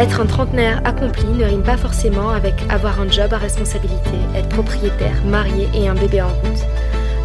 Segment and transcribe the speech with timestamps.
[0.00, 4.48] Être un trentenaire accompli ne rime pas forcément avec avoir un job à responsabilité, être
[4.48, 6.64] propriétaire, marié et un bébé en route.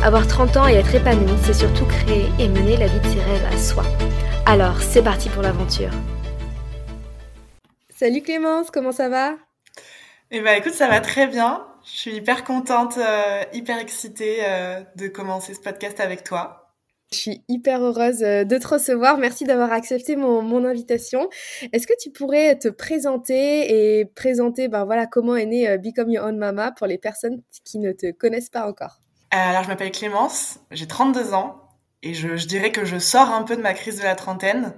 [0.04, 3.22] Avoir 30 ans et être épanoui, c'est surtout créer et mener la vie de ses
[3.22, 3.84] rêves à soi.
[4.46, 5.92] Alors, c'est parti pour l'aventure.
[7.92, 9.36] Salut Clémence, comment ça va?
[10.32, 11.66] Eh ben écoute, ça va très bien.
[11.86, 16.65] Je suis hyper contente, euh, hyper excitée euh, de commencer ce podcast avec toi.
[17.12, 19.18] Je suis hyper heureuse euh, de te recevoir.
[19.18, 21.30] Merci d'avoir accepté mon, invitation.
[21.72, 26.10] Est-ce que tu pourrais te présenter et présenter ben voilà, comment est né euh, Become
[26.10, 29.00] Your Own Mama pour les personnes qui ne te connaissent pas encore?
[29.34, 31.62] Euh, Alors, je m'appelle Clémence, j'ai 32 ans
[32.02, 34.74] et je, dirais que je sors un peu de ma crise de la trentaine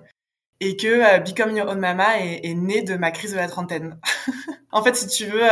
[0.59, 4.00] et que Become Your Own Mama est, est né de ma crise de la trentaine.
[4.72, 5.47] en fait, si tu veux,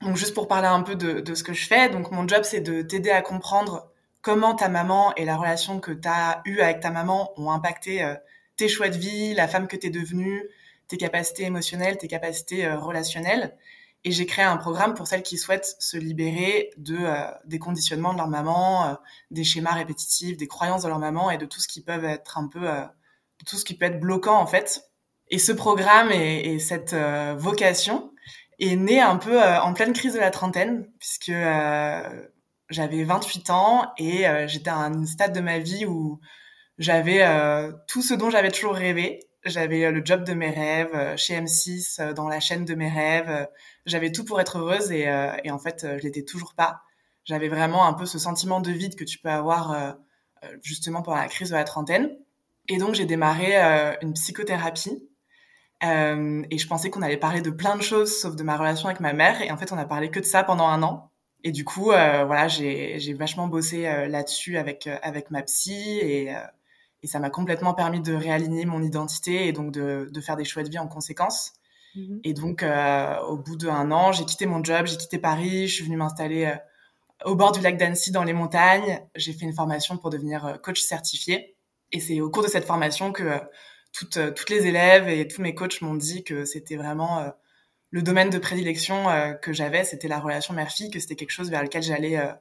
[0.00, 2.42] donc juste pour parler un peu de, de ce que je fais, donc mon job
[2.44, 3.91] c'est de t'aider à comprendre
[4.22, 8.02] comment ta maman et la relation que tu as eue avec ta maman ont impacté
[8.02, 8.14] euh,
[8.56, 10.48] tes choix de vie, la femme que tu es devenue,
[10.88, 13.56] tes capacités émotionnelles, tes capacités euh, relationnelles.
[14.04, 18.12] Et j'ai créé un programme pour celles qui souhaitent se libérer de euh, des conditionnements
[18.12, 18.96] de leur maman,
[19.30, 22.38] des schémas répétitifs, des croyances de leur maman et de tout ce qui peut être
[22.38, 22.68] un peu
[23.46, 24.90] tout ce qui peut être bloquant en fait.
[25.28, 26.94] Et ce programme et, et cette
[27.36, 28.12] vocation
[28.58, 31.30] est né un peu en pleine crise de la trentaine puisque
[32.72, 36.20] j'avais 28 ans et euh, j'étais à un stade de ma vie où
[36.78, 39.20] j'avais euh, tout ce dont j'avais toujours rêvé.
[39.44, 43.48] J'avais euh, le job de mes rêves chez M6, dans la chaîne de mes rêves.
[43.86, 45.08] J'avais tout pour être heureuse et,
[45.44, 46.80] et en fait, je l'étais toujours pas.
[47.24, 49.96] J'avais vraiment un peu ce sentiment de vide que tu peux avoir
[50.62, 52.10] justement pendant la crise de la trentaine.
[52.68, 53.56] Et donc, j'ai démarré
[54.00, 55.08] une psychothérapie.
[55.82, 59.00] et je pensais qu'on allait parler de plein de choses, sauf de ma relation avec
[59.00, 59.42] ma mère.
[59.42, 61.11] Et en fait, on a parlé que de ça pendant un an.
[61.44, 65.98] Et du coup, euh, voilà, j'ai vachement bossé euh, là-dessus avec euh, avec ma psy
[65.98, 66.32] et
[67.04, 70.44] et ça m'a complètement permis de réaligner mon identité et donc de, de faire des
[70.44, 71.52] choix de vie en conséquence.
[71.96, 72.64] Mmh et donc,
[73.28, 76.54] au bout d'un an, j'ai quitté mon job, j'ai quitté Paris, je suis venue m'installer
[77.24, 79.00] au bord du lac d'Annecy dans les montagnes.
[79.16, 81.56] J'ai fait une formation pour devenir coach certifié.
[81.90, 83.40] Et c'est au cours de cette formation que
[83.92, 87.32] toutes, toutes les élèves et tous mes coachs m'ont dit que c'était vraiment
[87.92, 91.50] le domaine de prédilection euh, que j'avais, c'était la relation mère-fille, que c'était quelque chose
[91.50, 92.32] vers lequel j'allais euh,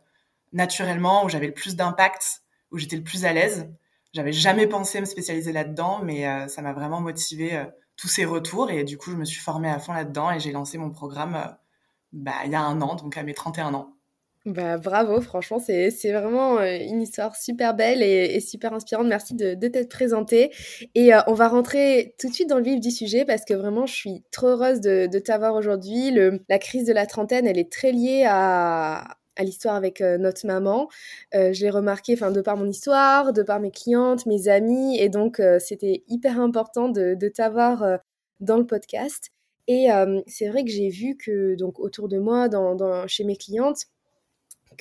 [0.54, 2.42] naturellement, où j'avais le plus d'impact,
[2.72, 3.70] où j'étais le plus à l'aise.
[4.14, 7.66] J'avais jamais pensé me spécialiser là-dedans, mais euh, ça m'a vraiment motivé
[7.98, 10.52] tous ces retours et du coup, je me suis formée à fond là-dedans et j'ai
[10.52, 11.56] lancé mon programme
[12.14, 13.94] bah, il y a un an, donc à mes 31 ans.
[14.48, 19.06] Bah, bravo, franchement, c'est vraiment euh, une histoire super belle et, super inspirante.
[19.06, 20.52] Merci de, de t'être présentée.
[20.96, 23.54] Et euh, on va rentrer tout de suite dans le vif du sujet parce que
[23.54, 26.12] vraiment, je suis trop heureuse de, de t'avoir aujourd'hui.
[26.50, 30.48] La crise de la trentaine, elle est très liée à, à l'histoire avec euh, notre
[30.48, 30.90] maman.
[31.34, 34.98] je l'ai remarqué enfin, de par mon histoire, de par mes clientes, mes amis.
[34.98, 38.00] Et donc, c'était hyper important de, de t'avoir
[38.40, 39.30] dans le podcast.
[39.68, 39.88] Et
[40.28, 43.86] c'est vrai que j'ai vu que donc autour de moi, dans, chez mes clientes,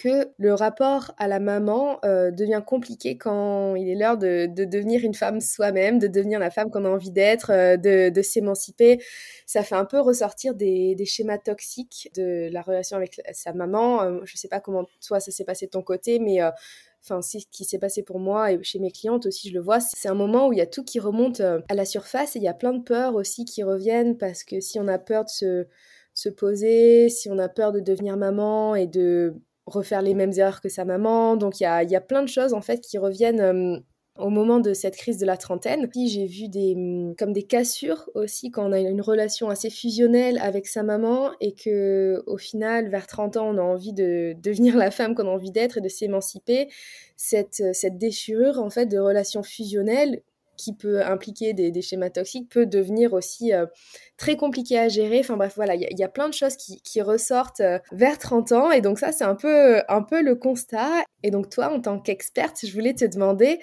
[0.00, 5.04] que le rapport à la maman euh, devient compliqué quand il est l'heure de, devenir
[5.04, 9.02] une femme soi-même, de devenir la femme qu'on a envie d'être, euh, de, s'émanciper.
[9.46, 14.02] Ça fait un peu ressortir des, schémas toxiques de la relation avec sa maman.
[14.02, 16.40] Euh, je sais pas comment toi ça s'est passé de ton côté, mais
[17.02, 19.60] enfin c'est ce qui s'est passé pour moi et chez mes clientes aussi je le
[19.60, 22.40] vois c'est un moment où il y a tout qui remonte à la surface et
[22.40, 25.24] il y a plein de peurs aussi qui reviennent parce que si on a peur
[25.24, 25.66] de se,
[26.12, 29.34] se poser si on a peur de devenir maman et de
[29.66, 31.36] refaire les mêmes erreurs que sa maman.
[31.36, 33.78] Donc il y a, y a, plein de choses en fait qui reviennent euh,
[34.18, 35.88] au moment de cette crise de la trentaine.
[35.94, 40.38] J'ai vu des mm, comme des cassures aussi quand on a une relation assez fusionnelle
[40.42, 44.76] avec sa maman et que au final vers 30 ans on a envie de devenir
[44.76, 46.68] la femme qu'on a envie d'être et de s'émanciper.
[47.16, 50.22] Cette, cette déchirure en fait de relation fusionnelle
[50.60, 53.66] qui peut impliquer des, schémas toxiques peut devenir aussi euh,
[54.18, 55.20] très compliqué à gérer.
[55.20, 58.70] Enfin bref, voilà, il y, a plein de choses qui, ressortent euh, vers 30 ans.
[58.70, 61.02] Et donc ça, c'est un peu, un peu le constat.
[61.22, 63.58] Et donc toi, en tant qu'experte, je voulais te demander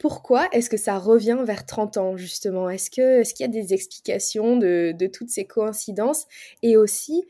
[0.00, 2.68] pourquoi est-ce que ça revient vers 30 ans, justement?
[2.68, 6.26] Est-ce qu'il est y a des explications de, toutes ces coïncidences?
[6.62, 7.24] Et aussi,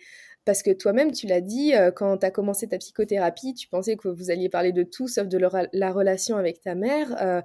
[0.47, 3.97] parce que toi-même, tu l'as dit, euh, quand tu as commencé ta psychothérapie, tu pensais
[3.97, 7.45] que vous alliez parler de tout sauf de la relation avec ta mère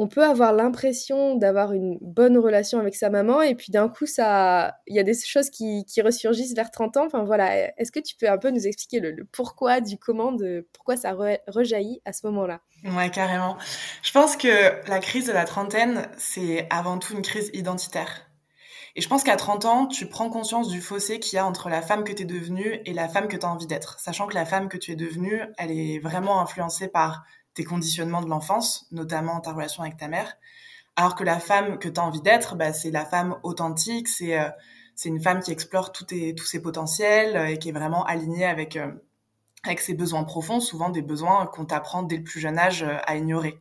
[0.00, 4.06] on peut avoir l'impression d'avoir une bonne relation avec sa maman et puis d'un coup,
[4.06, 7.04] ça, il y a des choses qui, ressurgissent vers 30 ans.
[7.04, 10.66] Enfin voilà, est-ce que tu peux un peu nous expliquer le, pourquoi du comment, de
[10.72, 11.14] pourquoi ça
[11.48, 12.62] rejaillit à ce moment-là?
[12.82, 13.58] Ouais, carrément.
[14.02, 18.26] Je pense que la crise de la trentaine, c'est avant tout une crise identitaire.
[18.96, 21.68] Et je pense qu'à 30 ans, tu prends conscience du fossé qu'il y a entre
[21.68, 24.00] la femme que tu es devenue et la femme que tu as envie d'être.
[24.00, 27.22] Sachant que la femme que tu es devenue, elle est vraiment influencée par
[27.54, 30.36] tes conditionnements de l'enfance, notamment ta relation avec ta mère.
[30.96, 34.38] Alors que la femme que tu as envie d'être, bah, c'est la femme authentique, c'est
[34.38, 34.50] euh,
[35.04, 36.06] une femme qui explore tous
[36.44, 38.92] ses potentiels euh, et qui est vraiment alignée avec, euh,
[39.64, 43.16] avec ses besoins profonds, souvent des besoins qu'on t'apprend dès le plus jeune âge à
[43.16, 43.58] ignorer.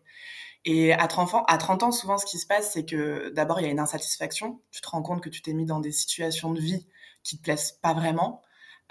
[0.65, 3.61] Et à 30, ans, à 30 ans, souvent, ce qui se passe, c'est que d'abord,
[3.61, 4.59] il y a une insatisfaction.
[4.71, 6.85] Tu te rends compte que tu t'es mis dans des situations de vie
[7.23, 8.41] qui te plaisent pas vraiment,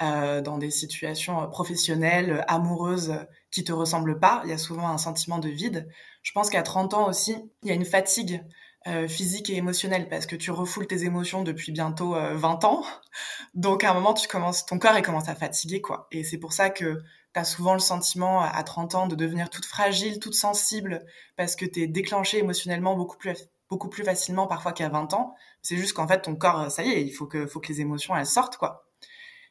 [0.01, 3.19] dans des situations professionnelles, amoureuses,
[3.51, 4.43] qui te ressemblent pas.
[4.45, 5.89] Il y a souvent un sentiment de vide.
[6.23, 8.43] Je pense qu'à 30 ans aussi, il y a une fatigue
[8.87, 12.85] euh, physique et émotionnelle parce que tu refoules tes émotions depuis bientôt 20 euh, ans.
[13.55, 16.07] Donc à un moment, tu commences, ton corps il commence à fatiguer quoi.
[16.13, 17.03] Et c'est pour ça que
[17.35, 21.05] tu as souvent le sentiment à 30 ans de devenir toute fragile, toute sensible
[21.37, 23.37] parce que tu es déclenché émotionnellement beaucoup plus
[23.69, 25.35] beaucoup plus facilement parfois qu'à 20 ans.
[25.61, 27.81] C'est juste qu'en fait ton corps ça y est, il faut que faut que les
[27.81, 28.88] émotions elles sortent quoi.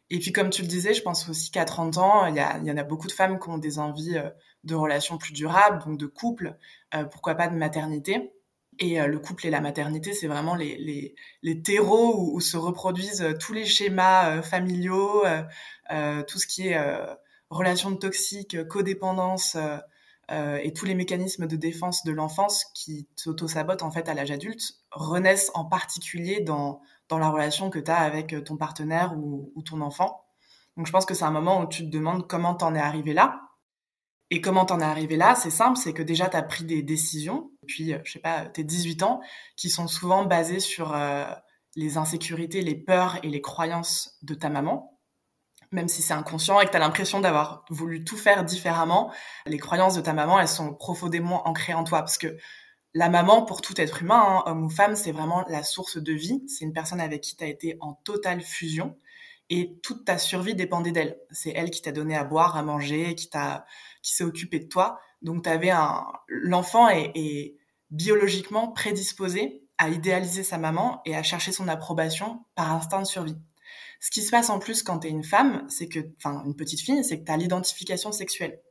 [0.09, 2.77] Et puis comme tu le disais, je pense aussi qu'à 30 ans, il y, en
[2.77, 4.29] a beaucoup de femmes qui ont des envies euh,
[4.63, 6.57] de relations plus durables, donc de couple,
[7.11, 8.31] pourquoi pas de maternité.
[8.79, 13.21] Et euh, le couple et la maternité, c'est vraiment les, les, terreaux où, se reproduisent
[13.21, 15.23] euh, tous les schémas euh, familiaux,
[16.27, 16.77] tout ce qui est
[17.49, 19.55] relations toxiques, codépendance
[20.29, 24.75] et tous les mécanismes de défense de l'enfance qui s'auto-sabotent en fait à l'âge adulte
[24.91, 29.79] renaissent en particulier dans, dans la relation que tu as avec ton partenaire ou, ton
[29.79, 30.25] enfant.
[30.75, 33.13] Donc je pense que c'est un moment où tu te demandes comment t'en es arrivé
[33.13, 33.47] là
[34.29, 37.51] et comment t'en es arrivé là C'est simple, c'est que déjà t'as pris des décisions,
[37.65, 39.21] puis euh, je sais pas, tes 18 ans,
[39.55, 41.25] qui sont souvent basées sur euh,
[41.75, 44.96] les insécurités, les peurs et les croyances de ta maman.
[45.71, 49.11] Même si c'est inconscient et que t'as l'impression d'avoir voulu tout faire différemment,
[49.45, 51.99] les croyances de ta maman, elles sont profondément ancrées en toi.
[51.99, 52.37] Parce que
[52.93, 56.13] la maman, pour tout être humain, hein, homme ou femme, c'est vraiment la source de
[56.13, 56.43] vie.
[56.47, 58.97] C'est une personne avec qui t'as été en totale fusion
[59.49, 61.17] et toute ta survie dépendait d'elle.
[61.31, 63.65] C'est elle qui t'a donné à boire, à manger, qui t'a
[64.01, 64.99] qui s'est occupé de toi.
[65.21, 67.55] Donc t'avais un l'enfant est,
[67.89, 73.37] biologiquement prédisposé à idéaliser sa maman et à chercher son approbation par instinct de survie.
[73.99, 76.55] Ce qui se passe en plus quand tu es une femme, c'est que enfin une
[76.55, 78.61] petite fille, c'est que tu as l'identification sexuelle.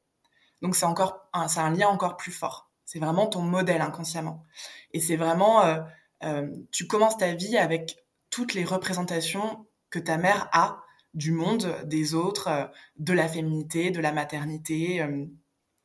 [0.63, 2.71] Donc c'est encore c'est un lien encore plus fort.
[2.85, 4.45] C'est vraiment ton modèle inconsciemment.
[4.93, 5.81] Et c'est vraiment euh,
[6.25, 7.97] euh, tu commences ta vie avec
[8.31, 10.83] toutes les représentations que ta mère a
[11.15, 12.65] du monde, des autres, euh,
[12.97, 15.05] de la féminité, de la maternité,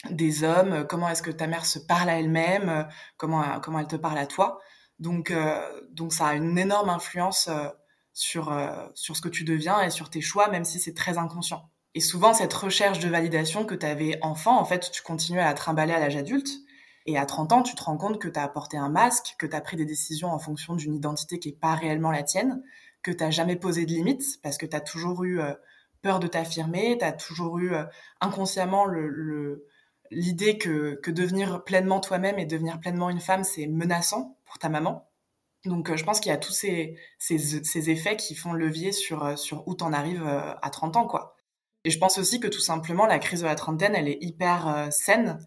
[0.09, 2.87] des hommes, comment est-ce que ta mère se parle à elle-même,
[3.17, 4.59] comment, comment elle te parle à toi.
[4.99, 5.33] Donc,
[5.91, 7.49] donc ça a une énorme influence
[8.13, 8.53] sur,
[8.93, 11.69] sur ce que tu deviens et sur tes choix, même si c'est très inconscient.
[11.93, 15.45] Et souvent, cette recherche de validation que tu avais enfant, en fait, tu continues à
[15.45, 16.49] la trimballer à l'âge adulte.
[17.05, 19.47] Et à 30 ans, tu te rends compte que tu as apporté un masque, que
[19.47, 22.61] tu as pris des décisions en fonction d'une identité qui n'est pas réellement la tienne,
[23.01, 25.53] que tu jamais posé de limites parce que tu as toujours eu euh,
[26.03, 27.83] peur de t'affirmer, tu as toujours eu euh,
[28.21, 28.85] inconsciemment
[30.11, 34.69] l'idée que, que devenir pleinement toi-même et devenir pleinement une femme, c'est menaçant pour ta
[34.69, 35.10] maman.
[35.65, 39.37] Donc euh, je pense qu'il y a tous ces, ces, effets qui font levier sur,
[39.37, 41.07] sur où t'en arrives à 30 ans.
[41.07, 41.35] quoi.
[41.83, 44.89] Et je pense aussi que tout simplement, la crise de la trentaine, elle est hyper
[44.91, 45.39] saine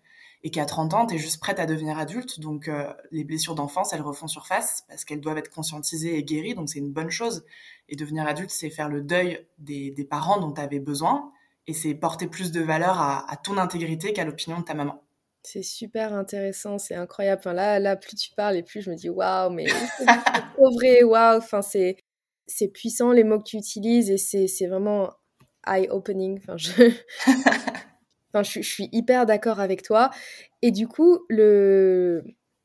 [0.44, 2.38] et qu'à 30 ans, tu es juste prête à devenir adulte.
[2.38, 6.54] Donc, euh, les blessures d'enfance, elles refont surface parce qu'elles doivent être conscientisées et guéries.
[6.54, 7.46] Donc, c'est une bonne chose.
[7.88, 11.32] Et devenir adulte, c'est faire le deuil des, des parents dont tu avais besoin.
[11.66, 15.02] Et c'est porter plus de valeur à ton intégrité qu'à l'opinion de ta maman.
[15.46, 17.40] C'est super intéressant, c'est incroyable.
[17.40, 19.66] Enfin, là, là, plus tu parles et plus je me dis waouh, mais
[19.98, 20.06] c'est
[20.54, 21.36] trop vrai, waouh.
[21.36, 21.98] Enfin, c'est,
[22.46, 25.12] c'est puissant les mots que tu utilises et c'est, vraiment
[25.66, 26.40] eye-opening.
[28.36, 28.60] Enfin, je...
[28.60, 30.10] je, suis hyper d'accord avec toi.
[30.62, 32.24] Et du coup, le,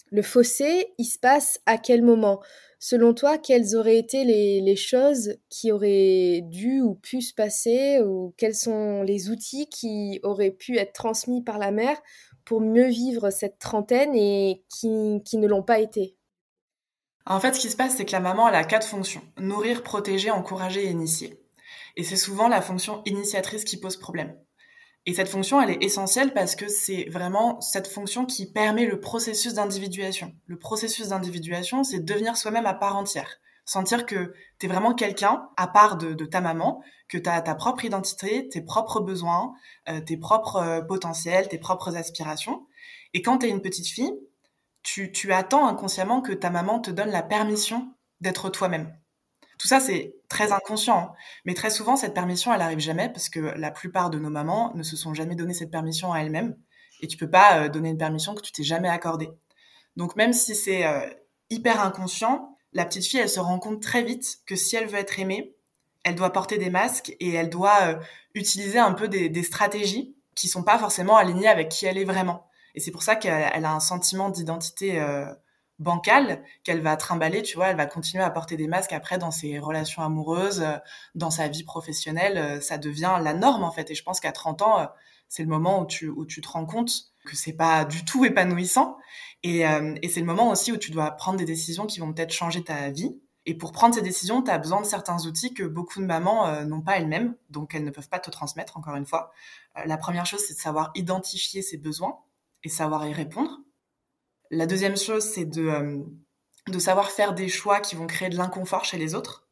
[0.09, 2.39] le fossé, il se passe à quel moment?
[2.79, 7.99] Selon toi, quelles auraient été les, les, choses qui auraient dû ou pu se passer
[8.01, 12.01] ou quels sont les outils qui auraient pu être transmis par la mère
[12.49, 16.17] pour mieux vivre cette trentaine et qui, ne l'ont pas été
[17.27, 19.21] En fait, ce qui se passe, c'est que la maman, elle a quatre fonctions.
[19.37, 21.39] Nourrir, protéger, encourager et initier.
[21.95, 24.35] Et c'est souvent la fonction initiatrice qui pose problème.
[25.05, 28.99] Et cette fonction, elle est essentielle parce que c'est vraiment cette fonction qui permet le
[28.99, 30.33] processus d'individuation.
[30.47, 33.29] Le processus d'individuation, c'est devenir soi-même à part entière.
[33.69, 37.53] Sentir que tu es vraiment quelqu'un à part de, ta maman, que tu as ta
[37.53, 39.53] propre identité, tes propres besoins,
[39.87, 42.65] euh, tes propres euh, potentiels, tes propres aspirations.
[43.13, 44.11] Et quand tu es une petite fille,
[44.81, 48.91] tu, attends inconsciemment que ta maman te donne la permission d'être toi-même.
[49.59, 50.97] Tout ça, c'est très inconscient.
[50.97, 51.13] Hein.
[51.45, 54.73] Mais très souvent, cette permission, elle arrive jamais parce que la plupart de nos mamans
[54.73, 56.57] ne se sont jamais donné cette permission à elles-mêmes.
[57.01, 59.29] Et tu peux pas euh, donner une permission que tu t'es jamais accordée.
[59.95, 60.85] Donc même si c'est
[61.51, 64.99] hyper inconscient, la petite fille, elle se rend compte très vite que si elle veut
[64.99, 65.55] être aimée,
[66.03, 67.99] elle doit porter des masques et elle doit euh,
[68.35, 72.47] utiliser un peu des, stratégies qui sont pas forcément alignées avec qui elle est vraiment.
[72.75, 75.25] Et c'est pour ça qu'elle a un sentiment d'identité euh,
[75.79, 79.31] bancale qu'elle va trimballer, tu vois, elle va continuer à porter des masques après dans
[79.31, 80.77] ses relations amoureuses, euh,
[81.15, 83.89] dans sa vie professionnelle, ça devient la norme en fait.
[83.91, 84.87] Et je pense qu'à 30 ans,
[85.27, 86.91] c'est le moment tu, où tu te rends compte
[87.29, 88.97] que c'est pas du tout épanouissant.
[89.43, 92.33] Et, et c'est le moment aussi où tu dois prendre des décisions qui vont peut-être
[92.33, 93.15] changer ta vie
[93.49, 96.47] et pour prendre ces décisions, tu as besoin de certains outils que beaucoup de mamans
[96.47, 99.31] euh, n'ont pas elles-mêmes, donc elles ne peuvent pas te transmettre, encore une fois.
[99.75, 102.19] Euh, la première chose, c'est de savoir identifier ses besoins
[102.63, 103.57] et savoir y répondre.
[104.51, 105.97] La deuxième chose, c'est de, euh,
[106.67, 109.47] de savoir faire des choix qui vont créer de l'inconfort chez les autres,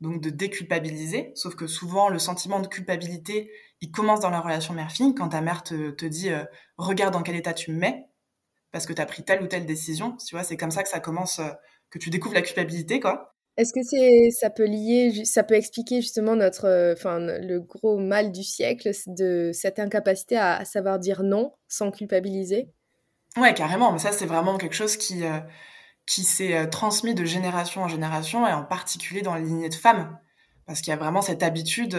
[0.00, 1.32] donc de déculpabiliser.
[1.34, 5.40] Sauf que souvent, le sentiment de culpabilité, il commence dans la relation mère-fille, quand ta
[5.40, 6.30] mère te, te dit
[6.76, 8.06] regarde dans quel état tu me mets,
[8.72, 10.16] parce que tu as pris telle ou telle décision.
[10.16, 11.40] Tu vois, c'est comme ça que ça commence
[11.90, 13.34] que tu découvres la culpabilité, quoi.
[13.56, 17.98] Est-ce que c'est, ça peut lier, ça peut expliquer justement notre, euh, enfin, le gros
[17.98, 22.70] mal du siècle de cette incapacité à, savoir dire non sans culpabiliser?
[23.36, 23.92] Ouais, carrément.
[23.92, 25.40] Mais ça, c'est vraiment quelque chose qui, euh,
[26.06, 29.74] qui s'est euh, transmis de génération en génération et en particulier dans les lignées de
[29.74, 30.18] femmes.
[30.66, 31.98] Parce qu'il y a vraiment cette habitude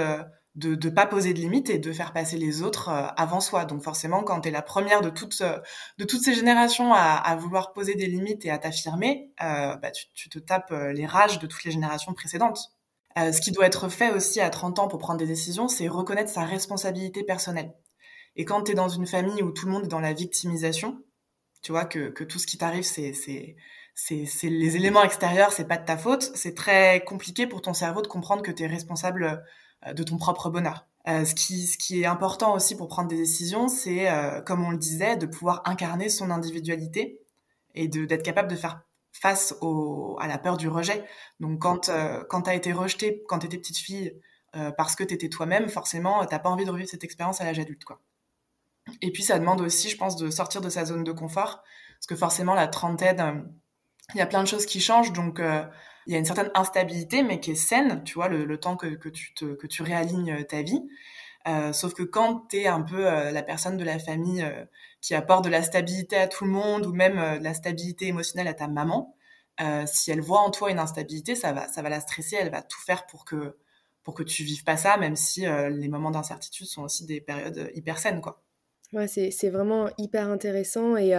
[0.55, 3.65] de ne pas poser de limites et de faire passer les autres euh, avant soi.
[3.65, 5.60] Donc forcément, quand tu es la première de toutes, euh,
[5.98, 9.91] de toutes ces générations à, à vouloir poser des limites et à t'affirmer, euh, bah,
[9.91, 12.72] tu, tu, te tapes euh, les rages de toutes les générations précédentes.
[13.17, 15.88] Euh, ce qui doit être fait aussi à 30 ans pour prendre des décisions, c'est
[15.88, 17.74] reconnaître sa responsabilité personnelle.
[18.36, 21.03] Et quand tu es dans une famille où tout le monde est dans la victimisation,
[21.62, 23.13] tu vois que, que tout ce qui t'arrive, c'est
[23.93, 28.01] c'est les éléments extérieurs, c'est pas de ta faute, c'est très compliqué pour ton cerveau
[28.01, 29.43] de comprendre que tu es responsable
[29.86, 30.86] de ton propre bonheur.
[31.08, 34.64] Euh, ce, qui, ce qui est important aussi pour prendre des décisions, c'est, euh, comme
[34.64, 37.20] on le disait, de pouvoir incarner son individualité
[37.74, 41.04] et d'être capable de faire face au, à la peur du rejet.
[41.40, 44.14] Donc quand, euh, quand tu été rejetée quand tu étais petite fille
[44.56, 47.46] euh, parce que tu étais toi-même, forcément, t'as pas envie de revivre cette expérience à
[47.46, 47.84] l'âge adulte.
[47.84, 48.00] Quoi.
[49.02, 51.64] Et puis ça demande aussi, je pense, de sortir de sa zone de confort,
[51.96, 53.52] parce que forcément, la trentaine,
[54.14, 55.42] il y a plein de choses qui changent, donc
[56.08, 58.88] il y a une certaine instabilité, mais qui est saine, tu vois, le, temps que,
[58.88, 60.81] que, tu que tu réalignes euh, ta vie.
[61.48, 64.46] Euh, sauf que quand tu es un peu euh, la personne de la famille
[65.01, 68.48] qui apporte de la stabilité à tout le monde ou même de la stabilité émotionnelle
[68.48, 69.15] à ta maman,
[69.86, 72.63] si elle voit en toi une instabilité, ça va, ça va la stresser, elle va
[72.63, 73.58] tout faire pour que,
[74.01, 77.70] pour que tu vives pas ça, même si les moments d'incertitude sont aussi des périodes
[77.75, 78.22] hyper saines.
[78.22, 78.41] Quoi.
[78.93, 81.13] Ouais, c'est vraiment hyper intéressant et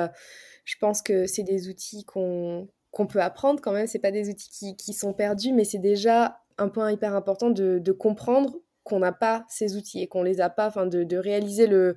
[0.65, 3.89] je pense que c'est des outils qu'on qu'on peut apprendre quand même.
[3.89, 7.51] C'est pas des outils qui, qui sont perdus, mais c'est déjà un point hyper important
[7.51, 11.03] de, de comprendre qu'on n'a pas ces outils et qu'on les a pas, enfin de,
[11.03, 11.97] de réaliser le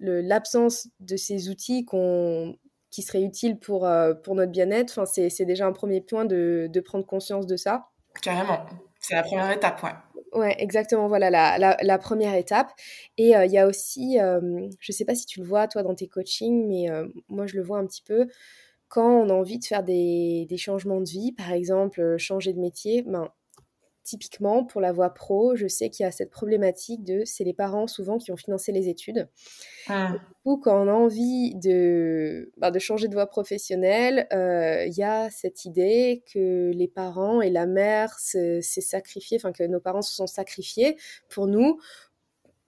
[0.00, 2.56] l'absence de ces outils qu'on
[2.90, 4.98] qui seraient utiles pour, euh, pour notre bien-être.
[4.98, 7.88] Enfin, c'est déjà un premier point de, de prendre conscience de ça.
[8.22, 8.66] Carrément.
[9.00, 9.90] C'est la première étape, ouais.
[10.32, 11.08] Ouais, exactement.
[11.08, 12.70] Voilà la, la, la première étape.
[13.18, 15.82] Et il euh, y a aussi, euh, je sais pas si tu le vois toi
[15.82, 16.88] dans tes coachings, mais
[17.28, 18.26] moi je le vois un petit peu
[18.88, 22.52] quand on a envie de faire des, des changements de vie, par exemple euh, changer
[22.52, 23.30] de métier, ben,
[24.04, 27.54] typiquement pour la voie pro, je sais qu'il y a cette problématique de c'est les
[27.54, 29.28] parents souvent qui ont financé les études.
[29.88, 30.14] Ah.
[30.44, 35.02] Ou quand on a envie de, ben, de changer de voie professionnelle, euh, il y
[35.02, 40.02] a cette idée que les parents et la mère s'est sacrifié, enfin que nos parents
[40.02, 40.96] se sont sacrifiés
[41.30, 41.80] pour nous,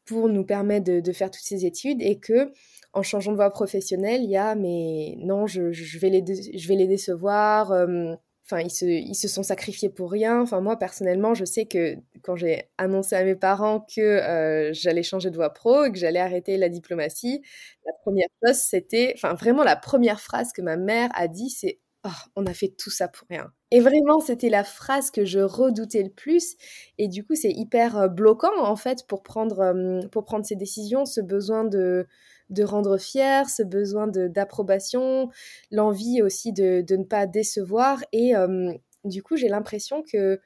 [0.07, 2.51] pour nous permettre de, de faire toutes ces études et que
[2.97, 5.61] en changeant de voie professionnelle, il y a mais non, je,
[5.99, 6.25] vais, les
[6.59, 7.71] je vais les décevoir.
[7.71, 8.15] Euh,
[8.47, 10.41] enfin, ils se, ils se sont sacrifiés pour rien.
[10.41, 15.03] Enfin, moi, personnellement, je sais que quand j'ai annoncé à mes parents que euh, j'allais
[15.03, 17.43] changer de voie pro et que j'allais arrêter la diplomatie,
[17.85, 21.81] la première chose, c'était, enfin, vraiment la première phrase que ma mère a dit, c'est
[22.07, 23.53] oh, on a fait tout ça pour rien.
[23.73, 26.57] Et vraiment, c'était la phrase que je redoutais le plus.
[26.97, 31.05] Et du coup, c'est hyper euh, bloquant, en fait, pour prendre, pour prendre ces décisions,
[31.05, 32.07] ce besoin de
[32.51, 35.31] de rendre fier, ce besoin d'approbation,
[35.71, 38.05] l'envie aussi de, de, ne pas décevoir.
[38.13, 38.73] Et euh,
[39.05, 40.41] du coup, j'ai l'impression que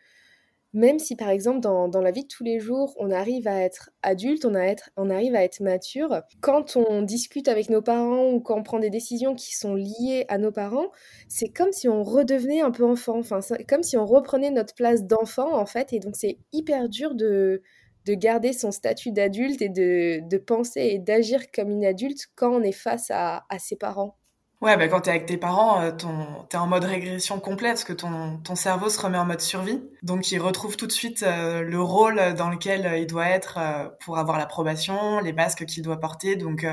[0.72, 3.60] même si par exemple dans, dans, la vie de tous les jours, on arrive à
[3.60, 7.82] être adulte, on, a être, on arrive à être mature, quand on discute avec nos
[7.82, 10.90] parents ou quand on prend des décisions qui sont liées à nos parents,
[11.28, 15.04] c'est comme si on redevenait un peu enfant, enfin, comme si on reprenait notre place
[15.04, 17.62] d'enfant en fait, et donc c'est hyper dur de,
[18.10, 22.62] de garder son statut d'adulte et de, penser et d'agir comme une adulte quand on
[22.62, 24.16] est face à, ses parents.
[24.60, 27.84] Ouais, bah quand t'es avec tes parents, euh, ton, t'es en mode régression complète parce
[27.84, 29.82] que ton, ton cerveau se remet en mode survie.
[30.02, 33.58] Donc il retrouve tout de suite euh, le rôle dans lequel euh, il doit être
[34.00, 36.36] pour avoir l'approbation, les masques qu'il doit porter.
[36.36, 36.66] Donc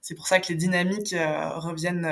[0.00, 1.14] c'est pour ça que les dynamiques
[1.56, 2.08] reviennent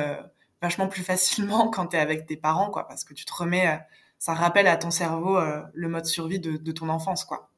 [0.61, 3.81] vachement plus facilement quand t'es avec tes parents, quoi, parce que tu te remets,
[4.19, 5.39] ça rappelle à ton cerveau
[5.73, 7.49] le mode survie de, de ton enfance, quoi.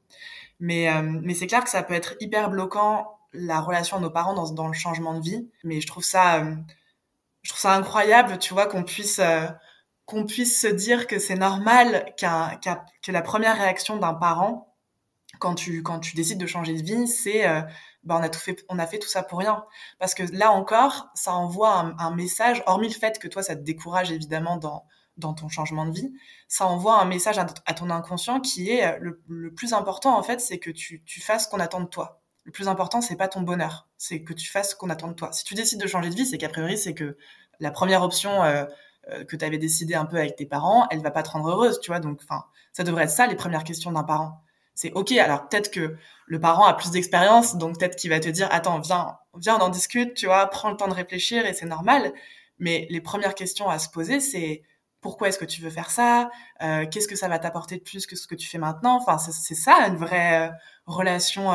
[0.64, 4.32] Mais, mais c'est clair que ça peut être hyper bloquant la relation à nos parents
[4.52, 5.50] dans, le changement de vie.
[5.62, 6.42] Mais je trouve ça
[7.44, 9.46] ça incroyable, tu vois, qu'on puisse euh,
[10.06, 14.74] qu'on puisse se dire que c'est normal que la première réaction d'un parent
[15.38, 17.60] quand tu quand tu décides de changer de vie, c'est euh,
[18.04, 19.64] bah on a fait on a fait tout ça pour rien
[19.98, 23.62] parce que là encore, ça envoie un, message hormis le fait que toi ça te
[23.62, 26.12] décourage évidemment dans dans ton changement de vie,
[26.48, 30.40] ça envoie un message à, ton inconscient qui est euh, le, plus important en fait,
[30.40, 33.28] c'est que tu, tu fasses ce qu'on attend de toi le plus important, c'est pas
[33.28, 35.32] ton bonheur, c'est que tu fasses ce qu'on attend de toi.
[35.32, 37.16] Si tu décides de changer de vie, c'est qu'a priori, c'est que
[37.58, 38.64] la première option euh,
[39.10, 41.48] euh, que tu avais décidé un peu avec tes parents, elle va pas te rendre
[41.48, 42.00] heureuse, tu vois.
[42.00, 44.42] Donc, enfin, ça devrait être ça les premières questions d'un parent.
[44.74, 45.12] C'est ok.
[45.12, 48.80] Alors peut-être que le parent a plus d'expérience, donc peut-être qu'il va te dire, attends,
[48.80, 52.12] viens, viens, on en discute, tu vois, prends le temps de réfléchir et c'est normal.
[52.58, 54.62] Mais les premières questions à se poser, c'est
[55.04, 56.30] pourquoi est-ce que tu veux faire ça
[56.62, 59.18] euh, Qu'est-ce que ça va t'apporter de plus que ce que tu fais maintenant Enfin,
[59.18, 60.50] c'est ça une vraie
[60.86, 61.52] relation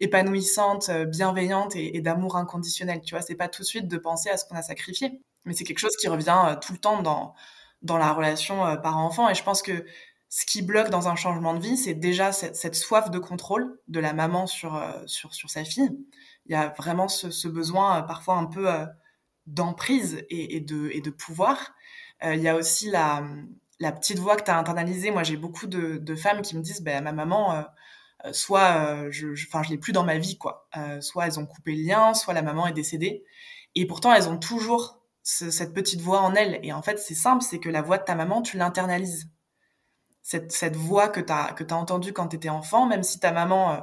[0.00, 3.00] épanouissante, bienveillante et, d'amour inconditionnel.
[3.00, 5.54] Tu vois, c'est pas tout de suite de penser à ce qu'on a sacrifié mais
[5.54, 7.34] c'est quelque chose qui revient euh, tout le temps dans,
[7.82, 9.28] dans la relation euh, parent-enfant.
[9.28, 9.84] Et je pense que
[10.28, 13.98] ce qui bloque dans un changement de vie, c'est déjà cette, soif de contrôle de
[13.98, 15.90] la maman sur, euh, sur, sur sa fille.
[16.46, 18.68] Il y a vraiment ce, besoin parfois un peu
[19.46, 21.74] d'emprise et, de, et de pouvoir.
[22.22, 23.22] Il y a aussi la,
[23.80, 25.10] petite voix que tu as internalisée.
[25.10, 27.64] Moi, j'ai beaucoup de, femmes qui me disent, bah, ma maman,
[28.32, 30.68] soit je, je, je l'ai plus dans ma vie, quoi.
[31.00, 33.24] soit elles ont coupé le lien, soit la maman est décédée.
[33.74, 36.58] Et pourtant, elles ont toujours cette petite voix en elle.
[36.62, 39.30] Et en fait, c'est simple, c'est que la voix de ta maman, tu l'internalises.
[40.22, 43.18] Cette, cette voix que tu as, que as entendue quand tu étais enfant, même si
[43.18, 43.80] ta maman euh, euh,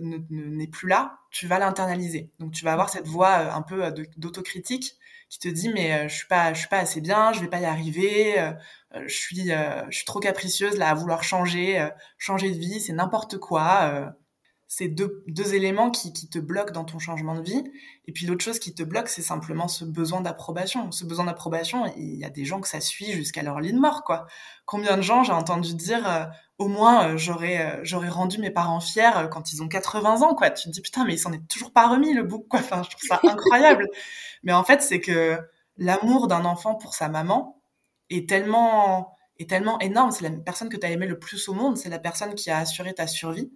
[0.00, 2.30] n'est plus là, tu vas l'internaliser.
[2.38, 4.96] Donc tu vas avoir cette voix euh, un peu d'autocritique
[5.28, 7.58] qui te dit mais je suis pas je suis pas assez bien, je vais pas
[7.58, 8.36] y arriver,
[8.94, 11.84] je suis je suis trop capricieuse là à vouloir changer
[12.16, 14.14] changer de vie, c'est n'importe quoi
[14.68, 17.62] c'est deux, deux éléments qui, qui, te bloquent dans ton changement de vie.
[18.06, 20.90] Et puis l'autre chose qui te bloque, c'est simplement ce besoin d'approbation.
[20.90, 23.78] Ce besoin d'approbation, il y a des gens que ça suit jusqu'à leur lit de
[23.78, 24.26] mort, quoi.
[24.64, 26.24] Combien de gens j'ai entendu dire, euh,
[26.58, 30.34] au moins euh, j'aurais euh, j'aurais rendu mes parents fiers quand ils ont 80 ans,
[30.34, 30.50] quoi.
[30.50, 32.58] Tu te dis putain, mais il s'en est toujours pas remis le bouc, quoi.
[32.58, 33.86] Enfin, je trouve ça incroyable.
[34.42, 35.38] mais en fait, c'est que
[35.76, 37.62] l'amour d'un enfant pour sa maman
[38.10, 40.10] est tellement est tellement énorme.
[40.10, 41.76] C'est la personne que tu as aimé le plus au monde.
[41.76, 43.52] C'est la personne qui a assuré ta survie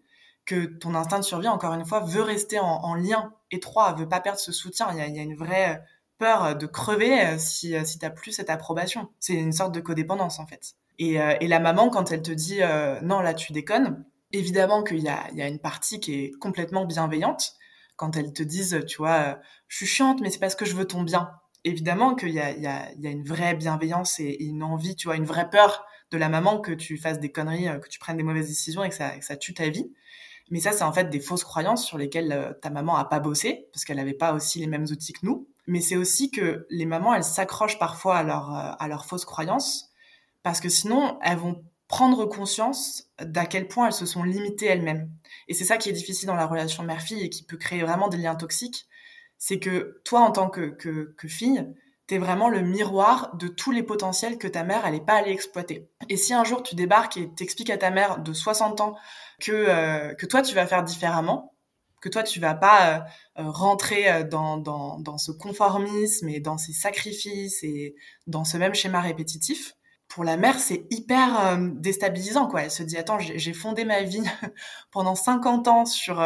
[0.46, 4.20] que ton instinct de survie, encore une fois, veut rester en, lien étroit, veut pas
[4.20, 4.88] perdre ce soutien.
[4.92, 5.82] Il y a, une vraie
[6.18, 9.08] peur de crever euh, si, euh, si tu plus cette approbation.
[9.18, 10.74] C'est une sorte de codépendance, en fait.
[10.98, 12.60] Et, euh, la maman, quand elle te dit
[13.02, 16.30] non, là, tu déconnes, évidemment qu'il y a, il y a une partie qui est
[16.38, 17.54] complètement bienveillante.
[17.96, 20.86] Quand elles te disent, tu vois, je suis chiante, mais c'est parce que je veux
[20.86, 21.30] ton bien.
[21.64, 25.50] Évidemment qu'il y y, a, une vraie bienveillance et, une envie, tu vois, une vraie
[25.50, 28.82] peur de la maman que tu fasses des conneries, que tu prennes des mauvaises décisions
[28.82, 29.92] et ça, que ça tue ta vie.
[30.50, 33.20] Mais ça, c'est en fait des fausses croyances sur lesquelles euh, ta maman a pas
[33.20, 35.48] bossé, parce qu'elle n'avait pas aussi les mêmes outils que nous.
[35.66, 39.90] Mais c'est aussi que les mamans, elles s'accrochent parfois à, leur, euh, leurs fausses croyances,
[40.42, 45.10] parce que sinon, elles vont prendre conscience d'à quel point elles se sont limitées elles-mêmes.
[45.48, 48.08] Et c'est ça qui est difficile dans la relation mère-fille et qui peut créer vraiment
[48.08, 48.86] des liens toxiques.
[49.38, 51.66] C'est que toi, en tant que, que, que fille,
[52.10, 55.30] t'es vraiment le miroir de tous les potentiels que ta mère, elle n'est pas allée
[55.30, 55.88] exploiter.
[56.08, 58.96] Et si un jour tu débarques et t'expliques à ta mère de 60 ans
[59.40, 61.54] que, euh, que toi, tu vas faire différemment,
[62.00, 62.96] que toi, tu vas pas
[63.38, 67.94] euh, euh, rentrer dans, dans, dans ce conformisme et dans ces sacrifices et
[68.26, 69.74] dans ce même schéma répétitif,
[70.08, 72.62] pour la mère, c'est hyper déstabilisant, quoi.
[72.62, 74.24] Elle se dit, attends, j'ai fondé ma vie
[74.90, 76.20] pendant 50 ans sur,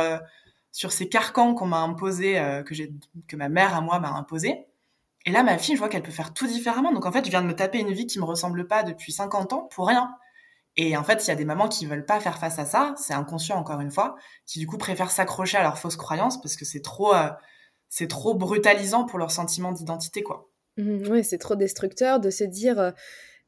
[0.72, 2.74] sur ces carcans qu'on m'a imposés, que,
[3.28, 4.64] que ma mère à moi m'a imposés.
[5.26, 6.92] Et là, ma fille, je vois qu'elle peut faire tout différemment.
[6.92, 9.12] Donc, en fait, je viens de me taper une vie qui me ressemble pas depuis
[9.12, 10.14] 50 ans pour rien.
[10.76, 12.94] Et en fait, il y a des mamans qui veulent pas faire face à ça,
[12.98, 16.56] c'est inconscient encore une fois, qui du coup préfèrent s'accrocher à leurs fausses croyances parce
[16.56, 17.28] que c'est trop, euh,
[17.88, 20.50] c'est trop brutalisant pour leur sentiment d'identité, quoi.
[20.76, 22.90] Mmh, oui, c'est trop destructeur de se dire euh,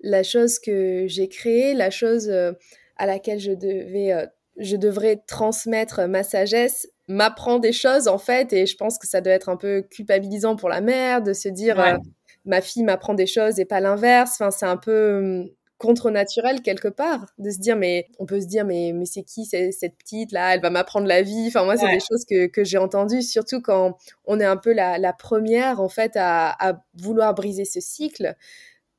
[0.00, 2.52] la chose que j'ai créée, la chose euh,
[2.96, 8.52] à laquelle je devais, je devrais transmettre ma sagesse, m'apprend des choses en fait.
[8.52, 11.48] Et je pense que ça doit être un peu culpabilisant pour la mère de se
[11.48, 11.98] dire
[12.44, 14.40] ma fille m'apprend des choses et pas l'inverse.
[14.40, 18.64] Enfin, c'est un peu contre-naturel quelque part de se dire mais on peut se dire
[18.64, 21.46] mais mais c'est qui cette petite là elle va m'apprendre la vie.
[21.48, 24.72] Enfin moi c'est des choses que, que j'ai entendues surtout quand on est un peu
[24.72, 28.34] la, la première en fait à, à vouloir briser ce cycle.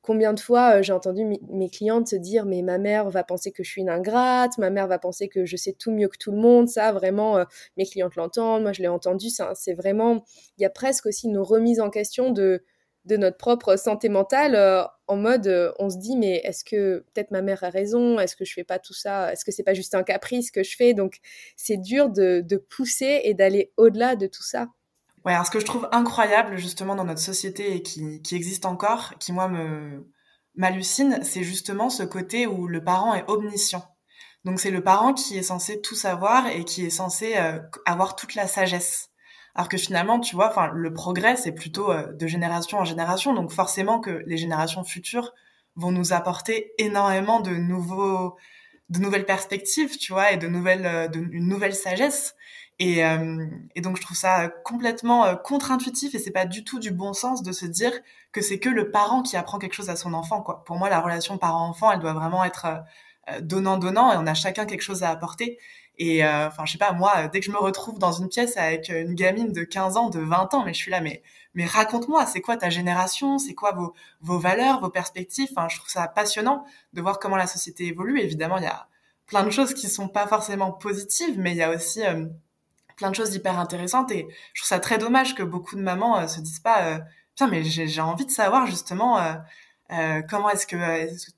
[0.00, 3.50] Combien de fois euh, j'ai entendu mes clientes se dire mais ma mère va penser
[3.50, 6.16] que je suis une ingrate, ma mère va penser que je sais tout mieux que
[6.16, 7.44] tout le monde, ça vraiment euh,
[7.76, 10.24] mes clientes l'entendent, moi je l'ai entendu, c'est vraiment
[10.56, 12.62] il y a presque aussi une remise en question de
[13.08, 17.30] de notre propre santé mentale euh, en mode on se dit mais est-ce que peut-être
[17.30, 19.74] ma mère a raison, est-ce que je fais pas tout ça, est-ce que c'est pas
[19.74, 20.94] juste un caprice que je fais?
[20.94, 21.18] Donc
[21.56, 24.68] c'est dur de, de pousser et d'aller au-delà de tout ça.
[25.24, 28.66] Ouais, alors ce que je trouve incroyable justement dans notre société et qui, qui existe
[28.66, 30.06] encore, qui moi me
[30.54, 33.84] m'hallucine, c'est justement ce côté où le parent est omniscient.
[34.44, 38.16] Donc c'est le parent qui est censé tout savoir et qui est censé euh, avoir
[38.16, 39.07] toute la sagesse.
[39.58, 43.34] Alors que finalement, tu vois, enfin le progrès c'est plutôt euh, de génération en génération,
[43.34, 45.34] donc forcément que les générations futures
[45.74, 48.36] vont nous apporter énormément de nouveaux
[48.88, 52.36] de nouvelles perspectives, tu vois, et de nouvelles euh, une nouvelle sagesse.
[52.78, 56.92] Et, euh, et, donc je trouve ça complètement contre-intuitif et c'est pas du tout du
[56.92, 57.90] bon sens de se dire
[58.30, 60.40] que c'est que le parent qui apprend quelque chose à son enfant.
[60.40, 60.62] Quoi.
[60.66, 62.84] Pour moi, la relation parent-enfant, elle doit vraiment être
[63.42, 65.58] donnant-donnant et on a chacun quelque chose à apporter.
[65.98, 68.88] Et enfin, je sais pas, moi, dès que je me retrouve dans une pièce avec
[68.88, 71.22] une gamine de 15 ans, de 20 ans, mais je suis là, mais
[71.54, 75.48] mais raconte-moi, c'est quoi ta génération, c'est quoi vos vos valeurs, vos perspectives?
[75.50, 78.20] Enfin, je trouve ça passionnant de voir comment la société évolue.
[78.20, 78.88] Évidemment, il y a
[79.26, 82.02] plein de choses qui sont pas forcément positives, mais il y a aussi
[82.98, 86.18] plein de choses hyper intéressantes et je trouve ça très dommage que beaucoup de mamans
[86.18, 86.98] euh, se disent pas euh,
[87.36, 89.18] tiens mais j'ai envie de savoir justement
[89.92, 90.76] euh, comment est-ce que,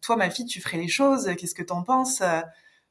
[0.00, 1.30] toi ma fille tu ferais les choses?
[1.38, 2.22] Qu'est-ce que t'en penses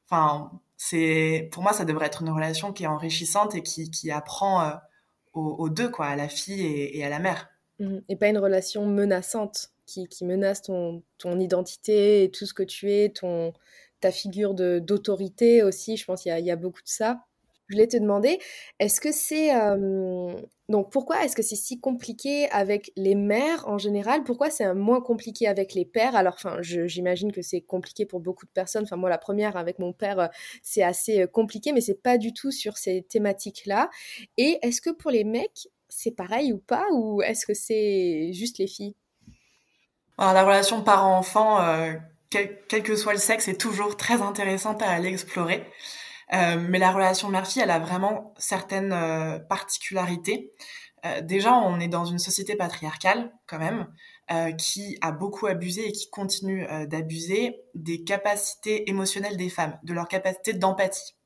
[0.08, 0.50] enfin
[0.82, 4.80] c'est pour moi ça devrait être une relation qui est enrichissante et qui, qui apprend
[5.34, 7.50] aux, deux quoi à la fille et, à la mère.
[7.80, 7.98] Mmh.
[8.08, 12.62] et pas une relation menaçante qui, qui menace ton, ton identité et tout ce que
[12.62, 13.52] tu es ton
[14.00, 15.98] ta figure d'autorité aussi.
[15.98, 17.26] Je pense qu'il y a beaucoup de ça
[17.70, 18.40] je voulais te demander,
[18.80, 19.50] est-ce que c'est...
[20.68, 24.24] donc pourquoi est-ce que c'est si compliqué avec les mères en général?
[24.24, 26.16] Pourquoi c'est moins compliqué avec les pères?
[26.16, 28.82] Alors, enfin, j'imagine que c'est compliqué pour beaucoup de personnes.
[28.82, 30.30] Enfin, moi, la première, avec mon père,
[30.62, 33.88] c'est assez compliqué, mais c'est pas du tout sur ces thématiques-là.
[34.36, 36.86] Et est-ce que pour les mecs, c'est pareil ou pas?
[36.92, 38.96] Ou est-ce que c'est juste les filles?
[40.18, 41.92] Alors, la relation parent-enfant, euh,
[42.30, 45.64] quel, quel, que soit le sexe, est toujours très intéressante à aller explorer.
[46.32, 50.52] Euh, mais la relation mère-fille, elle a vraiment certaines euh, particularités.
[51.04, 53.88] Euh, déjà, on est dans une société patriarcale, quand même,
[54.58, 60.06] qui a beaucoup abusé et qui continue d'abuser des capacités émotionnelles des femmes, de leur
[60.06, 61.16] capacité d'empathie.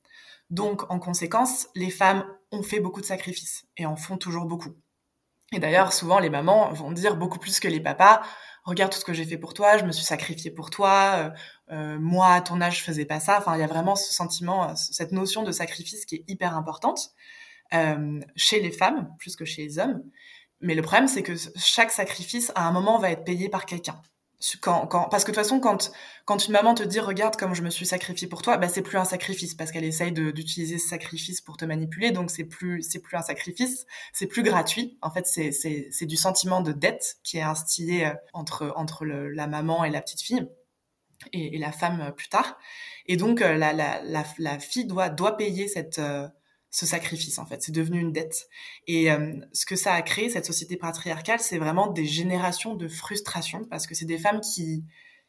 [0.49, 4.75] Donc, en conséquence, les femmes ont fait beaucoup de sacrifices et en font toujours beaucoup.
[5.53, 8.23] Et d'ailleurs, souvent, les mamans vont dire beaucoup plus que les papas,
[8.65, 11.35] regarde tout ce que j'ai fait pour toi, je me suis sacrifiée pour toi,
[11.71, 13.39] euh, moi à ton âge je faisais pas ça.
[13.39, 16.57] Enfin, il y a vraiment ce sentiment, euh, cette notion de sacrifice qui est hyper
[16.57, 17.11] importante
[17.73, 20.03] euh, chez les femmes plus que chez les hommes.
[20.61, 24.01] Mais le problème c'est que chaque sacrifice à un moment va être payé par quelqu'un.
[24.61, 25.91] Quand, parce que de toute façon, quand,
[26.27, 28.83] quand une maman te dit regarde comme je me suis sacrifiée pour toi, bah, c'est
[28.83, 32.83] plus un sacrifice parce qu'elle essaye d'utiliser ce sacrifice pour te manipuler, donc c'est plus
[32.83, 34.99] c'est plus un sacrifice, c'est plus gratuit.
[35.01, 39.83] En fait, c'est du sentiment de dette qui est instillé euh, entre entre la maman
[39.83, 40.47] et la petite fille
[41.33, 42.59] et, la femme euh, plus tard.
[43.07, 44.03] Et donc euh, la, la,
[44.39, 46.01] la, fille doit doit payer cette
[46.75, 47.63] ce sacrifice en fait.
[47.63, 48.49] C'est devenu une dette.
[48.89, 52.89] Et euh, ce que ça a créé, cette société patriarcale, c'est vraiment des générations de
[52.89, 54.85] frustration parce que c'est des femmes qui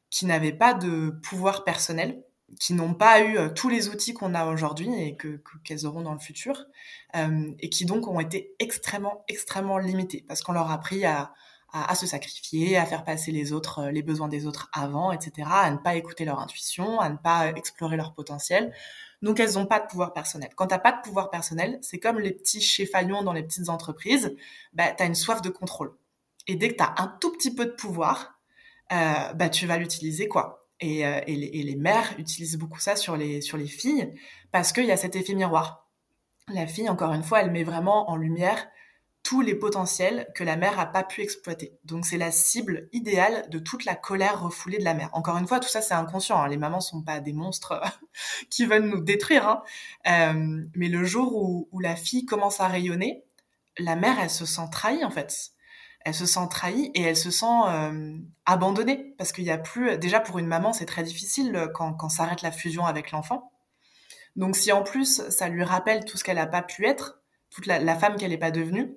[0.10, 2.24] qui n'avaient pas de pouvoir personnel,
[2.60, 6.02] qui n'ont pas eu euh, tous les outils qu'on a aujourd'hui et que qu'elles auront
[6.02, 6.66] dans le futur,
[7.16, 11.32] euh, et qui donc ont été extrêmement extrêmement limitées parce qu'on leur a appris à,
[11.76, 15.72] à, se sacrifier, à faire passer les autres, les besoins des autres avant, etc., à
[15.72, 18.74] ne pas écouter leur intuition, à ne pas explorer leur potentiel.
[19.22, 20.50] Donc, elles n'ont pas de pouvoir personnel.
[20.56, 23.68] Quand tu n'as pas de pouvoir personnel, c'est comme les petits chéfaillons dans les petites
[23.68, 24.36] entreprises,
[24.72, 25.94] bah, tu as une soif de contrôle.
[26.48, 28.40] Et dès que tu as un tout petit peu de pouvoir,
[28.94, 30.70] euh, bah, tu vas l'utiliser quoi.
[30.80, 34.14] Et, euh, et, les, et, les, mères utilisent beaucoup ça sur les, sur les filles
[34.52, 35.90] parce qu'il y a cet effet miroir.
[36.54, 38.68] La fille, encore une fois, elle met vraiment en lumière
[39.26, 41.80] tous les potentiels que la mère a pas pu exploiter.
[41.84, 45.10] Donc c'est la cible idéale de toute la colère refoulée de la mère.
[45.14, 46.40] Encore une fois, tout ça c'est inconscient.
[46.40, 46.48] Hein.
[46.48, 47.82] Les mamans sont pas des monstres
[48.52, 49.48] qui veulent nous détruire.
[49.48, 49.64] Hein.
[50.08, 53.26] Euh, mais le jour où, la fille commence à rayonner,
[53.80, 55.54] la mère elle se sent trahie en fait.
[56.02, 59.98] Elle se sent trahie et elle se sent euh, abandonnée parce qu'il y a plus.
[59.98, 63.52] Déjà pour une maman c'est très difficile quand, quand s'arrête la fusion avec l'enfant.
[64.36, 67.66] Donc si en plus ça lui rappelle tout ce qu'elle a pas pu être, toute
[67.66, 68.96] la femme qu'elle n'est pas devenue,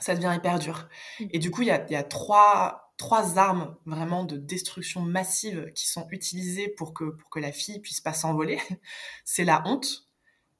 [0.00, 0.88] ça devient hyper dur.
[1.18, 1.24] Mmh.
[1.32, 5.72] Et du coup, il y a, y a trois, trois armes vraiment de destruction massive
[5.74, 8.58] qui sont utilisées pour que, pour que la fille puisse pas s'envoler.
[9.24, 10.10] C'est la honte,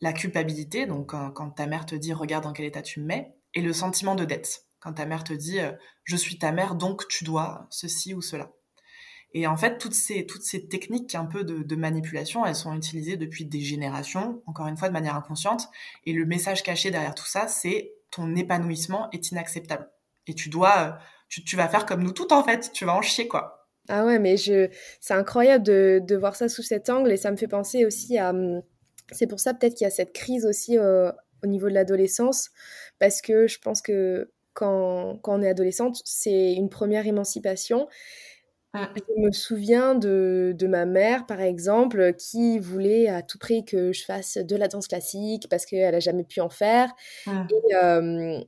[0.00, 3.35] la culpabilité, donc quand, ta mère te dit regarde dans quel état tu me mets,
[3.53, 5.59] et le sentiment de dette, quand ta mère te dit
[6.05, 8.53] je suis ta mère donc tu dois ceci ou cela.
[9.33, 12.74] Et en fait, toutes ces, toutes ces techniques un peu de, de, manipulation, elles sont
[12.74, 15.68] utilisées depuis des générations, encore une fois de manière inconsciente.
[16.05, 19.90] Et le message caché derrière tout ça, c'est ton épanouissement est inacceptable.
[20.27, 23.03] Et tu dois, tu, tu vas faire comme nous toutes en fait, tu vas en
[23.03, 23.68] chier quoi.
[23.88, 24.68] Ah ouais, mais je,
[25.01, 28.18] c'est incroyable de, de, voir ça sous cet angle et ça me fait penser aussi
[28.18, 28.31] à.
[28.31, 28.62] Hum,
[29.12, 31.11] c'est pour ça peut-être qu'il y a cette crise aussi euh,
[31.42, 32.51] au niveau de l'adolescence,
[33.01, 37.88] parce que je pense que quand, quand on est adolescente, c'est une première émancipation
[38.72, 38.88] ah.
[38.94, 43.92] Je me souviens de, de, ma mère, par exemple, qui voulait à tout prix que
[43.92, 46.92] je fasse de la danse classique parce qu'elle n'a jamais pu en faire.
[47.26, 47.46] Ah.
[47.50, 48.46] Et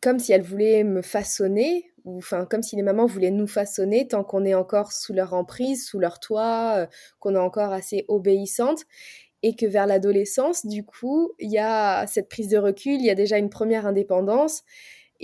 [0.00, 4.06] comme si elle voulait me façonner, ou enfin comme si les mamans voulaient nous façonner
[4.06, 6.86] tant qu'on est encore sous leur emprise, sous leur toit,
[7.20, 8.84] qu'on est encore assez obéissante.
[9.42, 13.10] Et que vers l'adolescence, du coup, il y a cette prise de recul, il y
[13.10, 14.62] a déjà une première indépendance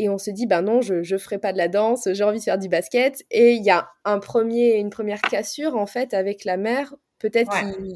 [0.00, 2.38] et on se dit ben non je je ferai pas de la danse j'ai envie
[2.38, 3.22] de faire du basket.
[3.30, 7.52] Et il y a un premier une première cassure en fait avec la mère peut-être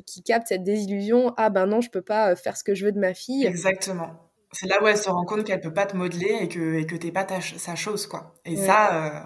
[0.06, 1.32] qui, capte cette désillusion.
[1.36, 3.46] Ah ben non je peux pas euh, faire ce que je veux de ma fille.
[3.46, 4.10] Exactement.
[4.52, 6.86] C'est là où elle se rend compte qu'elle peut pas te modeler et que et
[6.86, 8.34] que t'es pas ta, sa chose quoi.
[8.44, 9.20] Et ça euh,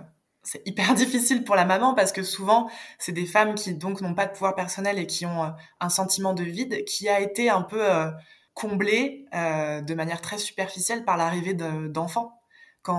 [0.45, 4.15] c'est hyper difficile pour la maman parce que souvent c'est des femmes qui donc n'ont
[4.15, 5.49] pas de pouvoir personnel et qui ont euh,
[5.81, 7.83] un sentiment de vide qui a été un peu
[8.55, 12.38] comblé de manière très superficielle par l'arrivée d'enfants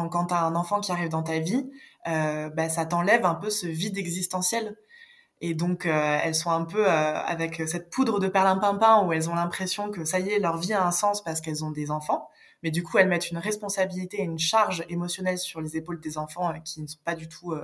[0.09, 1.69] quand, tu as un enfant qui arrive dans ta vie,
[2.07, 4.77] euh, bah, ça t'enlève un peu ce vide existentiel.
[5.41, 9.29] Et donc, euh, elles sont un peu euh, avec cette poudre de perlimpinpin où elles
[9.29, 11.91] ont l'impression que ça y est, leur vie a un sens parce qu'elles ont des
[11.91, 12.29] enfants.
[12.61, 16.17] Mais du coup, elles mettent une responsabilité et une charge émotionnelle sur les épaules des
[16.17, 17.55] enfants qui ne sont pas du tout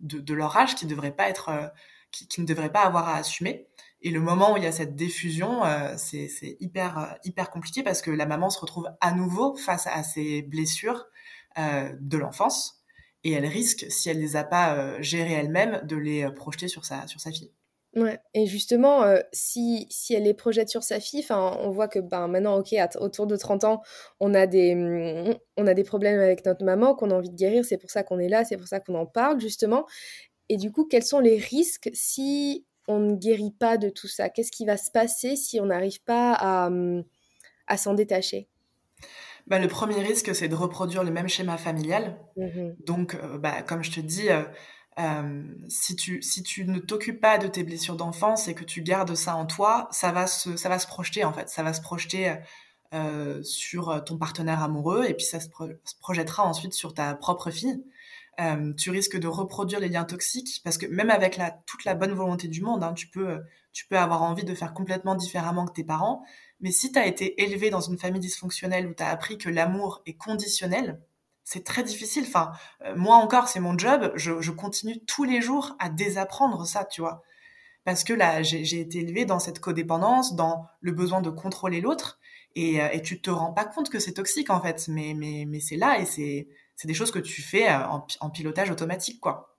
[0.00, 1.70] de, leur âge, qui, devraient pas être,
[2.10, 3.66] qui, ne devraient pas avoir à assumer.
[4.00, 5.60] Et le moment où il y a cette diffusion,
[5.98, 10.40] c'est hyper, hyper compliqué parce que la maman se retrouve à nouveau face à ses
[10.40, 11.19] blessures, euh,
[12.00, 12.80] de l'enfance
[13.24, 16.68] et elle risque, si elle les a pas euh, gérées elle-même, de les euh, projeter
[16.68, 17.52] sur sa, sur sa fille.
[17.96, 18.20] Ouais.
[18.34, 22.56] Et justement, si, si elle les projette sur sa fille, on voit que ben, maintenant,
[22.56, 23.82] ok, autour de 30 ans,
[24.20, 27.34] on a, des, mm, on a des problèmes avec notre maman qu'on a envie de
[27.34, 29.86] guérir, c'est pour ça qu'on est là, c'est pour ça qu'on en parle, justement.
[30.48, 34.28] Et du coup, quels sont les risques si on ne guérit pas de tout ça?
[34.28, 37.04] Qu'est-ce qui va se passer si on n'arrive pas à, mm,
[37.66, 38.48] à s'en détacher?
[39.50, 42.16] Bah, le premier risque, c'est de reproduire le même schéma familial.
[42.36, 44.44] Mmh Donc, euh, bah, comme je te dis, euh,
[45.00, 48.80] euh, si, tu, si tu ne t'occupes pas de tes blessures d'enfance et que tu
[48.80, 51.48] gardes ça en toi, ça va se, ça va se projeter en fait.
[51.48, 52.32] Ça va se projeter
[53.42, 55.48] sur ton partenaire amoureux et puis ça se,
[56.00, 57.84] projettera ensuite sur ta propre fille.
[58.76, 62.12] tu risques de reproduire les liens toxiques parce que même avec la, toute la bonne
[62.12, 63.40] volonté du monde, hein, tu, peux,
[63.72, 66.24] tu peux avoir envie de faire complètement différemment que tes parents,
[66.60, 69.48] mais si tu as été élevé dans une famille dysfonctionnelle où tu as appris que
[69.48, 71.00] l'amour est conditionnel,
[71.44, 72.24] c'est très difficile.
[72.28, 72.52] Enfin,
[72.84, 74.12] euh, moi encore, c'est mon job.
[74.14, 77.22] Je, continue tous les jours à désapprendre ça, tu vois.
[77.84, 82.20] Parce que là, j'ai été élevée dans cette codépendance, dans le besoin de contrôler l'autre.
[82.54, 84.86] Et, euh, et tu te rends pas compte que c'est toxique, en fait.
[84.88, 86.46] Mais, mais, mais c'est là et c'est
[86.84, 89.56] des choses que tu fais euh, en, en pilotage automatique, quoi.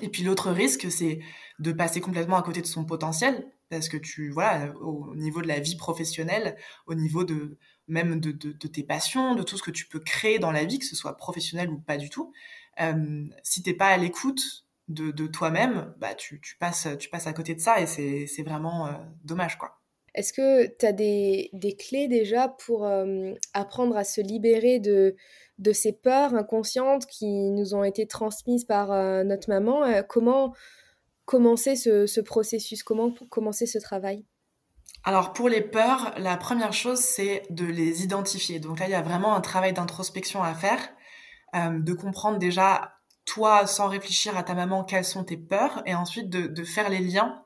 [0.00, 1.18] Et puis l'autre risque, c'est
[1.58, 5.48] de passer complètement à côté de son potentiel parce que tu voilà au niveau de
[5.48, 9.70] la vie professionnelle au niveau de même de, de, tes passions de tout ce que
[9.70, 12.32] tu peux créer dans la vie que ce soit professionnel ou pas du tout
[12.80, 17.26] euh, si t'es pas à l'écoute de, de toi-même bah tu, tu, passes tu passes
[17.26, 18.92] à côté de ça et c'est vraiment euh,
[19.24, 19.74] dommage quoi.
[20.14, 25.14] Est-ce que tu as des, des, clés déjà pour euh, apprendre à se libérer de,
[25.58, 30.02] de ces peurs inconscientes qui nous ont été transmises par euh, notre maman?
[30.08, 30.54] Comment
[31.28, 32.82] commencer ce, processus?
[32.82, 34.24] Comment commencer ce travail?
[35.04, 38.58] Alors pour les peurs, la première chose c'est de les identifier.
[38.60, 40.80] Donc là il y a vraiment un travail d'introspection à faire,
[41.54, 42.94] euh, de comprendre déjà
[43.26, 47.00] toi sans réfléchir à ta maman quelles sont tes peurs et ensuite de, faire les
[47.00, 47.44] liens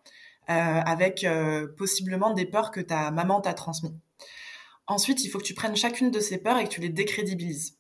[0.49, 3.99] euh, avec euh, possiblement des peurs que ta maman t'a transmis.
[4.87, 7.79] Ensuite il faut que tu prennes chacune de ces peurs et que tu les décrédibilises.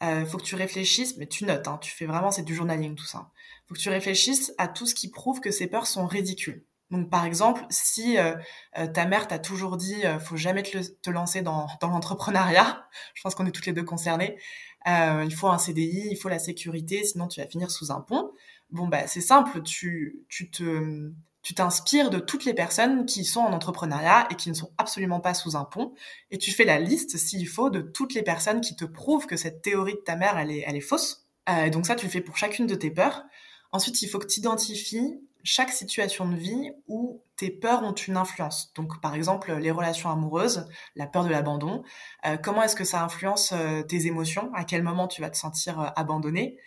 [0.00, 2.94] Il faut que tu réfléchisses, mais tu notes, hein, tu fais vraiment c'est du journaling
[2.94, 3.30] tout ça
[3.68, 6.64] faut que tu réfléchisses à tout ce qui prouve que ces peurs sont ridicules.
[6.90, 8.34] Donc par exemple, si euh,
[8.78, 13.22] euh, ta mère t'a toujours dit euh, faut jamais te, lancer dans, dans l'entrepreneuriat, je
[13.22, 14.38] pense qu'on est toutes les deux concernées,
[14.86, 18.00] euh, il faut un CDI, il faut la sécurité, sinon tu vas finir sous un
[18.00, 18.30] pont.
[18.70, 23.40] Bon bah c'est simple, tu, tu te tu t'inspires de toutes les personnes qui sont
[23.40, 25.94] en entrepreneuriat et qui ne sont absolument pas sous un pont,
[26.30, 29.36] et tu fais la liste, s'il faut, de toutes les personnes qui te prouvent que
[29.36, 32.10] cette théorie de ta mère, elle est, elle est fausse, Euh, donc ça, tu le
[32.10, 33.24] fais pour chacune de tes peurs.
[33.72, 38.16] Ensuite, il faut que tu identifies chaque situation de vie où tes peurs ont une
[38.16, 38.72] influence.
[38.74, 41.84] Donc, par exemple, les relations amoureuses, la peur de l'abandon.
[42.26, 44.50] Euh, comment est-ce que ça influence euh, tes émotions?
[44.54, 46.58] À quel moment tu vas te sentir euh, abandonné?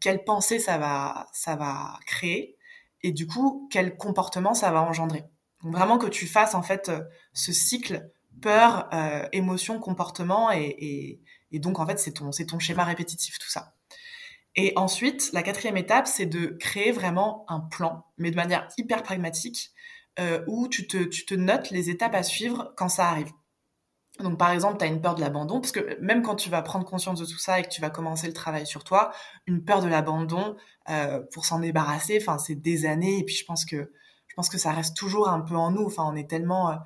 [0.00, 2.56] Quelle pensée ça va, ça va créer?
[3.02, 5.24] Et du coup, quel comportement ça va engendrer?
[5.62, 6.90] Donc, vraiment que tu fasses en fait
[7.32, 8.88] ce cycle peur,
[9.30, 11.20] émotion, comportement, et, et,
[11.52, 13.74] et donc en fait c'est ton, c'est ton schéma répétitif tout ça.
[14.56, 19.02] Et ensuite, la quatrième étape, c'est de créer vraiment un plan, mais de manière hyper
[19.02, 19.70] pragmatique,
[20.18, 23.32] euh, où tu te, tu te notes les étapes à suivre quand ça arrive.
[24.20, 26.60] Donc, par exemple, tu as une peur de l'abandon, parce que même quand tu vas
[26.60, 29.10] prendre conscience de tout ça et que tu vas commencer le travail sur toi,
[29.46, 30.56] une peur de l'abandon,
[30.90, 33.90] euh, pour s'en débarrasser, enfin, c'est des années, et puis je pense que
[34.32, 35.84] je pense que ça reste toujours un peu en nous.
[35.84, 36.76] Enfin, on est tellement, euh,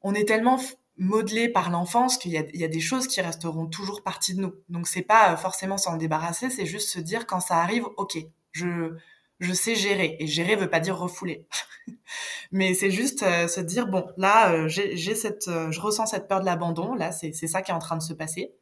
[0.00, 0.58] on est tellement
[1.00, 4.54] modelé par l'enfance qu'il y, a, des choses qui resteront toujours partie de nous.
[4.68, 8.18] Donc c'est pas euh, forcément s'en débarrasser, c'est juste se dire quand ça arrive, ok,
[8.52, 8.94] je
[9.40, 11.46] je sais gérer et gérer veut pas dire refouler,
[12.52, 16.40] mais c'est juste euh, se dire bon là euh, j'ai cette je ressens cette peur
[16.40, 18.52] de l'abandon là c'est c'est ça qui est en train de se passer.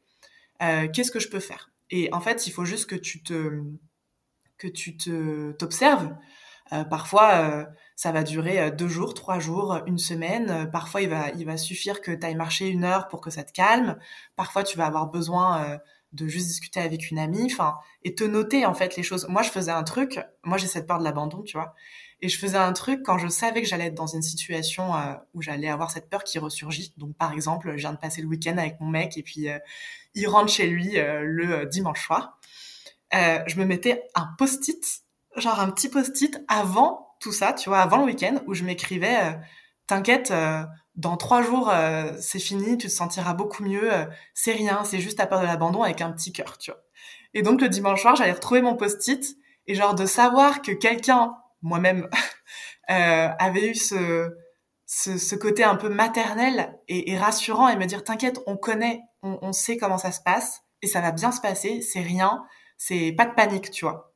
[0.61, 1.71] Qu'est-ce que je peux faire?
[1.89, 3.61] Et en fait il faut juste que tu te
[4.57, 6.15] que tu te t'observes.
[6.89, 7.67] Parfois
[7.99, 10.49] ça va durer euh, deux jours, trois jours, une semaine.
[10.49, 13.29] Euh, parfois, il va, il va suffire que tu ailles marcher une heure pour que
[13.29, 13.99] ça te calme.
[14.37, 15.77] Parfois, tu vas avoir besoin euh,
[16.13, 19.27] de juste discuter avec une amie, enfin, et te noter en fait les choses.
[19.27, 20.17] Moi, je faisais un truc.
[20.45, 21.75] Moi, j'ai cette peur de l'abandon, tu vois.
[22.21, 24.93] Et je faisais un truc quand je savais que j'allais être dans une situation
[25.33, 26.93] où j'allais avoir cette peur qui ressurgit.
[26.95, 29.47] Donc, par exemple, je viens de passer le week-end avec mon mec et puis
[30.15, 32.39] il rentre chez lui le dimanche soir.
[33.13, 35.03] je me mettais un post-it,
[35.39, 39.17] genre un petit post-it avant tout ça, tu vois, avant le week-end, où je m'écrivais,
[39.17, 39.33] euh,
[39.87, 40.63] t'inquiète, euh,
[40.95, 43.91] dans trois jours, euh, c'est fini, tu te sentiras beaucoup mieux,
[44.33, 46.79] c'est rien, c'est juste ta peur de l'abandon avec un petit cœur, tu vois.
[47.33, 51.35] Et donc le dimanche soir, j'allais retrouver mon post-it, et genre de savoir que quelqu'un,
[51.61, 52.09] moi-même,
[52.87, 54.31] avait eu ce,
[54.87, 59.53] ce, côté un peu maternel et, rassurant, et me dire, t'inquiète, on connaît, on, on
[59.53, 62.43] sait comment ça se passe, et ça va bien se passer, c'est rien,
[62.77, 64.08] c'est pas de panique, tu vois.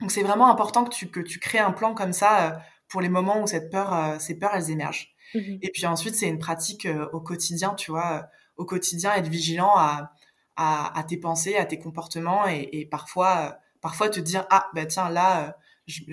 [0.00, 3.00] Donc c'est vraiment important que tu, que tu crées un plan comme ça euh, pour
[3.00, 5.12] les moments où cette peur, euh, ces peurs, elles émergent.
[5.34, 9.28] Mmh et puis ensuite, c'est une pratique euh, au quotidien, tu vois, au quotidien, être
[9.28, 10.12] vigilant à,
[10.56, 14.86] à, à tes pensées, à tes comportements et, et parfois, parfois te dire, ah, bah
[14.86, 15.56] tiens, là,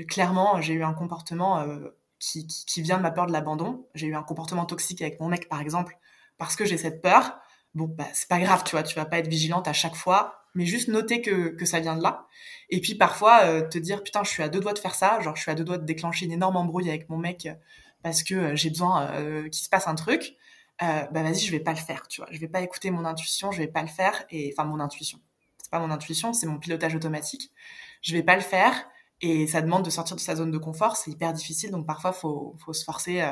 [0.09, 1.65] clairement, j'ai eu un comportement
[2.19, 3.87] qui, qui, qui, vient de ma peur de l'abandon.
[3.93, 5.97] J'ai eu un comportement toxique avec mon mec, par exemple,
[6.37, 7.37] parce que j'ai cette peur.
[7.75, 10.42] Bon, bah, c'est pas grave, tu vois, tu vas pas être vigilante à chaque fois
[10.55, 12.27] mais juste noter que, que ça vient de là.
[12.69, 15.19] Et puis parfois euh, te dire putain je suis à deux doigts de faire ça,
[15.21, 17.53] genre je suis à deux doigts de déclencher une énorme embrouille avec mon mec euh,
[18.01, 19.11] parce que euh, j'ai besoin
[19.49, 20.35] qu'il se passe un truc.
[20.79, 23.51] bah vas-y je vais pas le faire, tu vois, je vais pas écouter mon intuition,
[23.51, 25.19] je vais pas le faire et enfin mon intuition.
[25.61, 27.51] C'est pas mon intuition, c'est mon pilotage automatique.
[28.01, 28.73] Je vais pas le faire
[29.21, 32.11] et ça demande de sortir de sa zone de confort, c'est hyper difficile donc parfois
[32.11, 33.23] faut faut se forcer,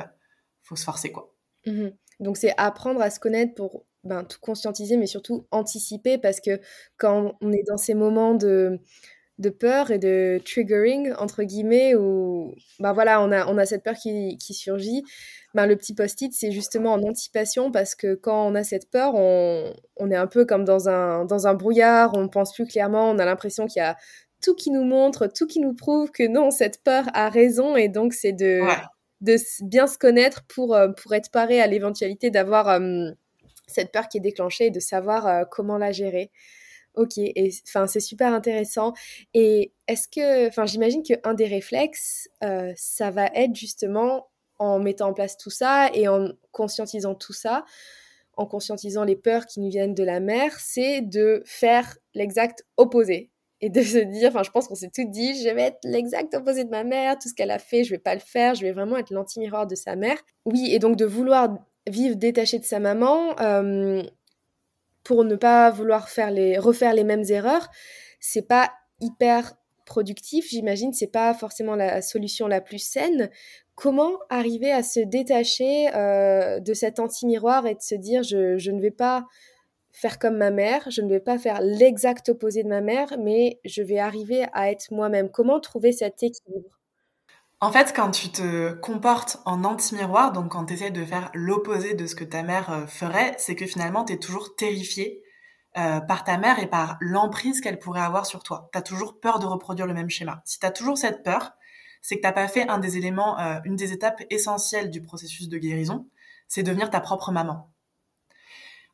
[0.64, 1.34] faut se forcer quoi.
[1.66, 1.90] Mmh
[2.22, 6.60] donc c'est apprendre à se connaître pour ben, tout conscientiser, mais surtout anticiper, parce que
[6.98, 8.80] quand on est dans ces moments de,
[9.38, 13.84] de peur et de triggering, entre guillemets, où ben voilà, on, a, on a cette
[13.84, 15.04] peur qui, qui surgit,
[15.54, 19.14] ben, le petit post-it, c'est justement en anticipation, parce que quand on a cette peur,
[19.16, 22.66] on, on est un peu comme dans un, dans un brouillard, on ne pense plus
[22.66, 23.98] clairement, on a l'impression qu'il y a
[24.42, 27.90] tout qui nous montre, tout qui nous prouve que non, cette peur a raison, et
[27.90, 28.62] donc c'est de...
[29.22, 32.80] de bien se connaître pour, euh, pour être paré à l'éventualité d'avoir
[33.72, 36.32] cette peur qui est déclenchée et de savoir euh, comment la gérer.
[36.96, 37.14] Ok,
[37.68, 38.94] enfin c'est super intéressant.
[39.34, 44.30] Et est-ce que, enfin j'imagine qu'un des réflexes, euh, ça va être justement
[44.60, 47.64] en mettant en place tout ça et en conscientisant tout ça,
[48.36, 53.32] en conscientisant les peurs qui nous viennent de la mère, c'est de faire l'exact opposé
[53.62, 56.34] et de se dire, enfin je pense qu'on s'est tout dit, je vais être l'exact
[56.34, 58.64] opposé de ma mère, tout ce qu'elle a fait, je vais pas le faire, je
[58.64, 60.18] vais vraiment être l'anti-miroir de sa mère.
[60.46, 61.56] Oui, et donc de vouloir
[61.88, 64.04] vivre détaché de sa maman euh,
[65.04, 67.70] pour ne pas vouloir faire les, refaire les mêmes erreurs,
[68.20, 69.54] c'est pas hyper
[69.86, 73.30] productif, j'imagine, c'est pas forcément la solution la plus saine.
[73.76, 78.72] Comment arriver à se détacher euh, de cet anti-miroir et de se dire je, je,
[78.72, 79.26] ne vais pas
[79.92, 83.60] faire comme ma mère, je ne vais pas faire l'exact opposé de ma mère, mais
[83.66, 85.30] je vais arriver à être moi-même?
[85.30, 86.81] Comment trouver cet équilibre?
[87.64, 91.94] En fait, quand tu te comportes en anti-miroir, donc quand tu essaies de faire l'opposé
[91.94, 95.22] de ce que ta mère euh, ferait, c'est que finalement, tu es toujours terrifié
[95.78, 98.70] euh, par ta mère et par l'emprise qu'elle pourrait avoir sur toi.
[98.74, 100.42] Tu as toujours peur de reproduire le même schéma.
[100.44, 101.52] Si tu as toujours cette peur,
[102.02, 105.48] c'est que tu pas fait un des éléments, euh, une des étapes essentielles du processus
[105.48, 106.10] de guérison,
[106.48, 107.72] c'est devenir ta propre maman.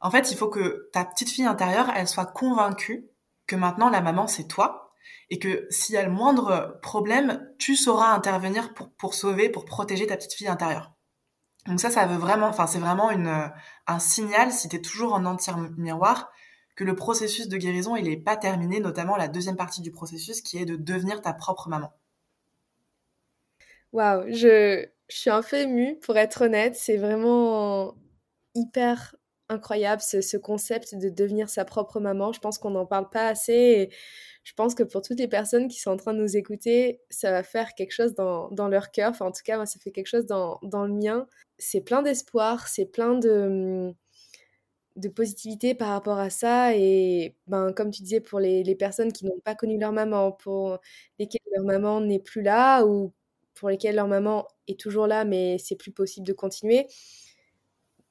[0.01, 3.07] En fait, il faut que ta petite fille intérieure, elle soit convaincue
[3.47, 4.86] que maintenant la maman c'est toi
[5.29, 9.65] et que s'il y a le moindre problème, tu sauras intervenir pour, pour sauver, pour
[9.65, 10.93] protéger ta petite fille intérieure.
[11.67, 13.51] Donc ça, ça veut vraiment, enfin c'est vraiment une,
[13.87, 16.31] un signal, si tu es toujours en entier miroir,
[16.77, 20.41] que le processus de guérison, il n'est pas terminé, notamment la deuxième partie du processus
[20.41, 21.91] qui est de devenir ta propre maman.
[23.91, 26.75] Waouh, je, je suis un peu émue, pour être honnête.
[26.75, 27.95] C'est vraiment
[28.53, 29.15] hyper
[29.49, 32.31] incroyable ce, ce, concept de devenir sa propre maman.
[32.31, 33.89] Je pense qu'on n'en parle pas assez.
[34.47, 37.31] Je pense que pour toutes les personnes qui sont en train de nous écouter, ça
[37.31, 39.09] va faire quelque chose dans, leur cœur.
[39.09, 41.27] Enfin, en tout cas, moi, ça fait quelque chose dans, le mien.
[41.57, 43.93] C'est plein d'espoir, c'est plein de,
[44.95, 46.73] de positivité par rapport à ça.
[46.77, 50.79] Et ben, comme tu disais, pour les personnes qui n'ont pas connu leur maman, pour
[51.19, 53.11] lesquelles leur maman n'est plus là ou
[53.53, 56.87] pour lesquelles leur maman est toujours là, mais c'est plus possible de continuer,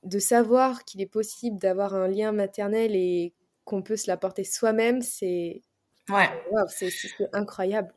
[0.03, 3.32] de savoir qu'il est possible d'avoir un lien maternel et
[3.64, 5.62] qu'on peut se l'apporter soi-même, c'est
[6.11, 6.31] ouais.
[6.69, 6.91] c'est
[7.33, 7.93] incroyable.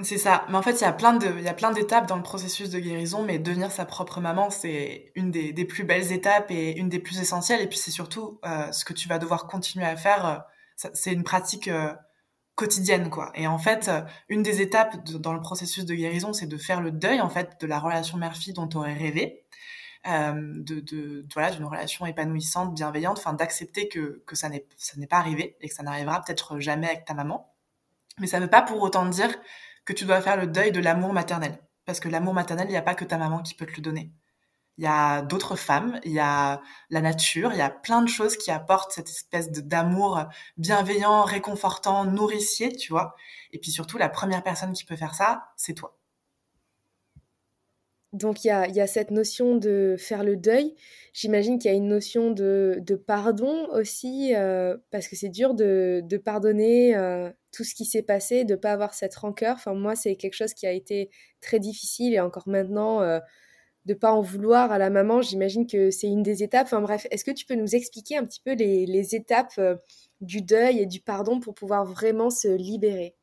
[0.00, 0.46] C'est ça.
[0.48, 2.22] Mais en fait, il y a plein de, il y a plein d'étapes dans le
[2.22, 6.52] processus de guérison, mais devenir sa propre maman, c'est une des, des, plus belles étapes
[6.52, 7.60] et une des plus essentielles.
[7.60, 10.26] Et puis, c'est surtout euh, ce que tu vas devoir continuer à faire.
[10.26, 11.92] Euh, c'est une pratique euh,
[12.54, 13.32] quotidienne quoi.
[13.34, 13.90] Et en fait,
[14.28, 17.60] une des étapes dans le processus de guérison, c'est de faire le deuil en fait
[17.60, 19.44] de la relation mère-fille dont tu aurais rêvé.
[20.06, 25.06] De, de, voilà d'une relation épanouissante, bienveillante, enfin d'accepter que, que ça n'est ça n'est
[25.06, 27.47] pas arrivé et que ça n'arrivera peut-être jamais avec ta maman.
[28.20, 29.34] Mais ça ne veut pas pour autant dire
[29.84, 32.76] que tu dois faire le deuil de l'amour maternel, parce que l'amour maternel, il n'y
[32.76, 34.12] a pas que ta maman qui peut te le donner
[34.78, 38.08] il y a d'autres femmes, il y a la nature, il y a plein de
[38.08, 40.24] choses qui apportent cette espèce d'amour
[40.56, 43.16] bienveillant, réconfortant, nourricier, tu vois.
[43.52, 45.97] Et puis surtout, la première personne qui peut faire ça, c'est toi.
[48.14, 50.74] Donc il y a, cette notion de faire le deuil.
[51.12, 56.02] J'imagine qu'il y a une notion de, pardon aussi, euh, parce que c'est dur de,
[56.24, 59.56] pardonner euh, tout ce qui s'est passé, de ne pas avoir cette rancœur.
[59.56, 61.10] Enfin, moi, c'est quelque chose qui a été
[61.42, 63.20] très difficile et encore maintenant, euh,
[63.84, 65.20] de pas en vouloir à la maman.
[65.20, 66.66] J'imagine que c'est une des étapes.
[66.66, 69.60] Enfin bref, est-ce que tu peux nous expliquer un petit peu les, étapes
[70.22, 73.14] du deuil et du pardon pour pouvoir vraiment se libérer?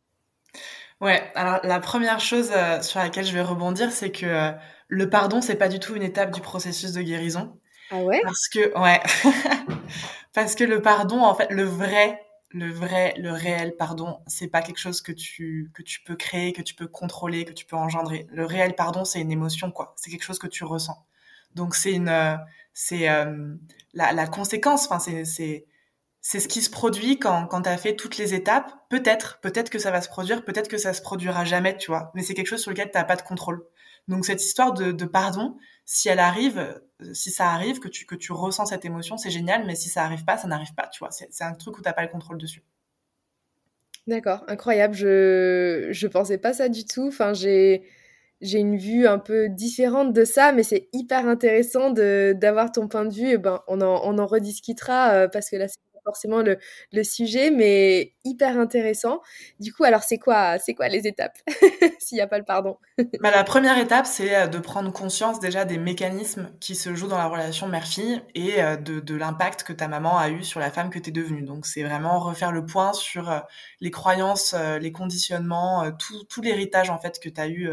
[1.01, 4.53] Ouais, alors la première chose sur laquelle je vais rebondir, c'est que
[4.87, 7.59] le pardon, c'est pas du tout une étape du processus de guérison.
[7.91, 8.21] Ah ouais?
[8.23, 9.01] Parce que, ouais,
[10.33, 12.19] parce que le pardon, en fait, le vrai
[12.55, 16.53] le vrai, le réel, pardon, c'est pas quelque chose que tu que tu peux créer,
[16.53, 18.27] que tu peux contrôler, que tu peux engendrer.
[18.31, 19.93] Le réel pardon, c'est une émotion, quoi.
[19.97, 21.05] C'est quelque chose que tu ressens.
[21.55, 22.37] Donc c'est une, euh,
[22.73, 23.55] c'est euh,
[23.93, 24.85] la, la, conséquence.
[24.85, 25.65] Enfin, c'est c'est
[26.21, 28.71] c'est ce qui se produit quand quand t'as fait toutes les étapes.
[28.89, 32.11] Peut-être, peut-être que ça va se produire, peut-être que ça se produira jamais, tu vois.
[32.15, 33.65] Mais c'est quelque chose sur lequel t'as pas de contrôle.
[34.07, 38.15] Donc cette histoire de, pardon, si elle arrive, euh, si ça arrive, que tu, que
[38.15, 40.99] tu ressens cette émotion, c'est génial, mais si ça arrive pas, ça n'arrive pas, tu
[40.99, 41.09] vois.
[41.11, 42.63] C'est un truc où t'as pas le contrôle dessus.
[44.07, 44.93] D'accord, incroyable.
[44.93, 47.07] Je je pensais pas ça du tout.
[47.07, 47.83] Enfin, j'ai
[48.41, 53.05] j'ai une vue un peu différente de ça, mais c'est hyper intéressant d'avoir ton point
[53.05, 53.29] de vue.
[53.31, 57.51] Et ben, on en, on en rediscutera euh, parce que là, c'est forcément le, sujet,
[57.51, 59.21] mais hyper intéressant.
[59.59, 61.37] Du coup, alors c'est quoi, c'est quoi les étapes
[61.99, 62.77] s'il n'y a pas le pardon?
[63.21, 67.07] Bah, La première étape, c'est euh, de prendre conscience déjà des mécanismes qui se jouent
[67.07, 70.71] dans la relation mère-fille et euh, de, l'impact que ta maman a eu sur la
[70.71, 71.41] femme que tu es devenue.
[71.41, 73.39] Donc c'est vraiment refaire le point sur euh,
[73.81, 77.69] les croyances, les conditionnements, tout, tout l'héritage en fait que tu as eu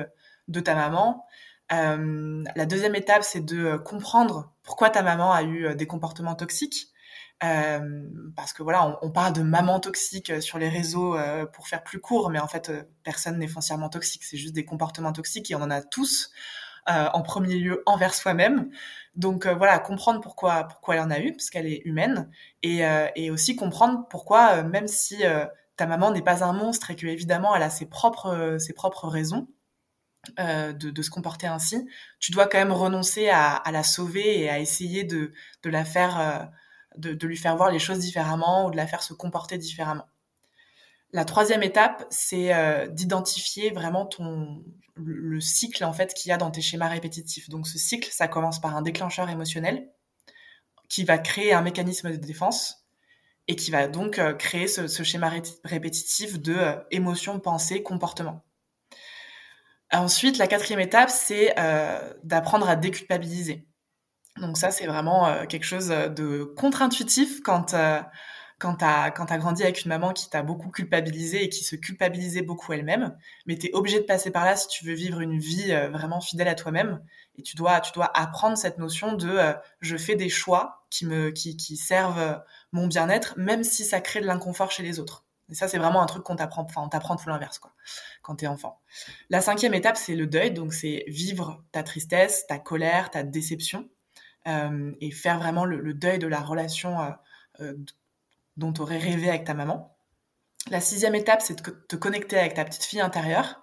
[0.48, 1.24] de ta maman.
[1.70, 6.91] La deuxième étape, c'est de comprendre pourquoi ta maman a eu des comportements toxiques.
[7.44, 11.44] Euh, parce que voilà, on, on, parle de maman toxique euh, sur les réseaux euh,
[11.44, 14.22] pour faire plus court, mais en fait, euh, personne n'est foncièrement toxique.
[14.24, 16.30] C'est juste des comportements toxiques et on en a tous
[16.86, 18.68] en premier lieu envers soi-même.
[19.14, 22.28] Donc voilà, comprendre pourquoi pourquoi elle en a eu, parce qu'elle est humaine,
[22.64, 22.80] et,
[23.14, 25.22] et aussi comprendre pourquoi, même si
[25.76, 29.06] ta maman n'est pas un monstre et que évidemment elle a ses propres ses propres
[29.06, 29.46] raisons,
[30.38, 31.84] euh, de, de, se comporter ainsi,
[32.20, 35.32] tu dois quand même renoncer à, à, la sauver et à essayer de,
[35.64, 36.48] de la faire
[36.96, 40.06] de, de, lui faire voir les choses différemment ou de la faire se comporter différemment.
[41.12, 44.64] La troisième étape, c'est euh, d'identifier vraiment ton
[44.94, 47.48] le, cycle en fait qu'il y a dans tes schémas répétitifs.
[47.48, 49.90] Donc ce cycle, ça commence par un déclencheur émotionnel
[50.88, 52.86] qui va créer un mécanisme de défense
[53.48, 57.82] et qui va donc euh, créer ce, ce, schéma ré répétitif de euh, émotion, pensée,
[57.82, 58.44] comportement.
[59.90, 63.66] Ensuite, la quatrième étape, c'est euh, d'apprendre à déculpabiliser.
[64.42, 68.00] Donc ça, c'est vraiment euh, quelque chose de contre-intuitif quand euh,
[68.58, 68.76] quand
[69.14, 72.72] quand as grandi avec une maman qui t'a beaucoup culpabilisé et qui se culpabilisait beaucoup
[72.72, 73.16] elle-même,
[73.46, 76.20] mais t'es obligé de passer par là si tu veux vivre une vie euh, vraiment
[76.20, 77.00] fidèle à toi-même.
[77.38, 81.06] Et tu dois tu dois apprendre cette notion de euh, je fais des choix qui
[81.06, 85.24] me qui qui servent mon bien-être, même si ça crée de l'inconfort chez les autres.
[85.50, 87.72] Et ça, c'est vraiment un truc qu'on t'apprend, enfin, on t'apprend tout l'inverse, quoi,
[88.22, 88.80] quand t'es enfant.
[89.28, 90.50] La cinquième étape, c'est le deuil.
[90.50, 94.01] Donc, c'est vivre ta tristesse, ta colère, ta déception, euh,
[94.46, 97.10] et faire vraiment le, deuil de la relation euh,
[97.60, 97.74] euh,
[98.56, 99.96] dont tu aurais rêvé avec ta maman.
[100.70, 103.62] La sixième étape, c'est de te connecter avec ta petite fille intérieure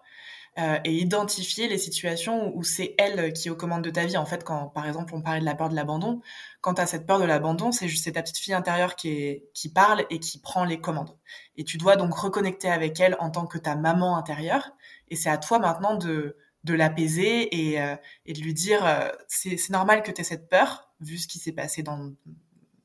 [0.58, 4.18] euh, et identifier les situations où c'est elle qui est aux commandes de ta vie.
[4.18, 6.22] En fait, quand par exemple on parlait de la peur de l'abandon,
[6.62, 9.72] quand tu as cette peur de l'abandon, c'est juste ta petite fille intérieure qui, qui
[9.72, 11.16] parle et qui prend les commandes.
[11.56, 14.72] Et tu dois donc reconnecter avec elle en tant que ta maman intérieure.
[15.08, 17.96] Et c'est à toi maintenant de, de l'apaiser et, euh,
[18.26, 21.40] et de lui dire euh, c'est normal que tu aies cette peur, vu ce qui
[21.40, 22.12] s'est passé dans,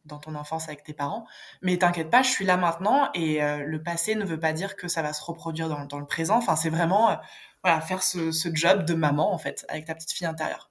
[0.04, 1.26] dans ton enfance avec tes parents.
[1.62, 4.86] Mais t'inquiète pas, je suis là maintenant et le passé ne veut pas dire que
[4.86, 6.36] ça va se reproduire dans, dans le présent.
[6.36, 7.18] Enfin, c'est vraiment
[7.64, 10.70] voilà, faire ce, ce, job de maman, en fait, avec ta petite fille intérieure.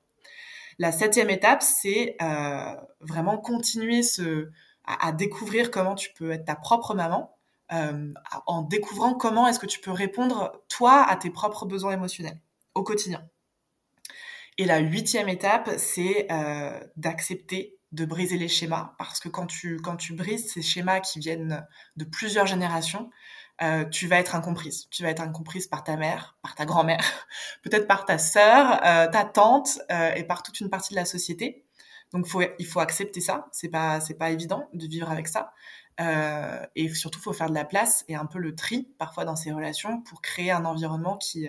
[0.79, 4.49] La septième étape, c'est euh, vraiment continuer ce,
[4.85, 7.35] à, découvrir comment tu peux être ta propre maman,
[7.71, 8.11] euh,
[8.45, 12.39] en découvrant comment est-ce que tu peux répondre, toi, à tes propres besoins émotionnels
[12.75, 13.27] au quotidien.
[14.57, 19.77] Et la huitième étape, c'est euh, d'accepter de briser les schémas, parce que quand tu,
[19.77, 21.65] quand tu brises ces schémas qui viennent
[21.95, 23.09] de plusieurs générations,
[23.61, 24.87] euh, tu vas être incomprise.
[24.89, 27.27] Tu vas être incomprise par ta mère, par ta grand-mère,
[27.63, 29.79] peut-être par ta sœur, euh, ta tante
[30.15, 31.65] et par toute une partie de la société.
[32.13, 33.47] Donc faut, il faut accepter ça.
[33.51, 35.53] C'est pas c'est pas évident de vivre avec ça.
[36.75, 39.51] et surtout, faut faire de la place et un peu le tri parfois dans ces
[39.51, 41.47] relations pour créer un environnement qui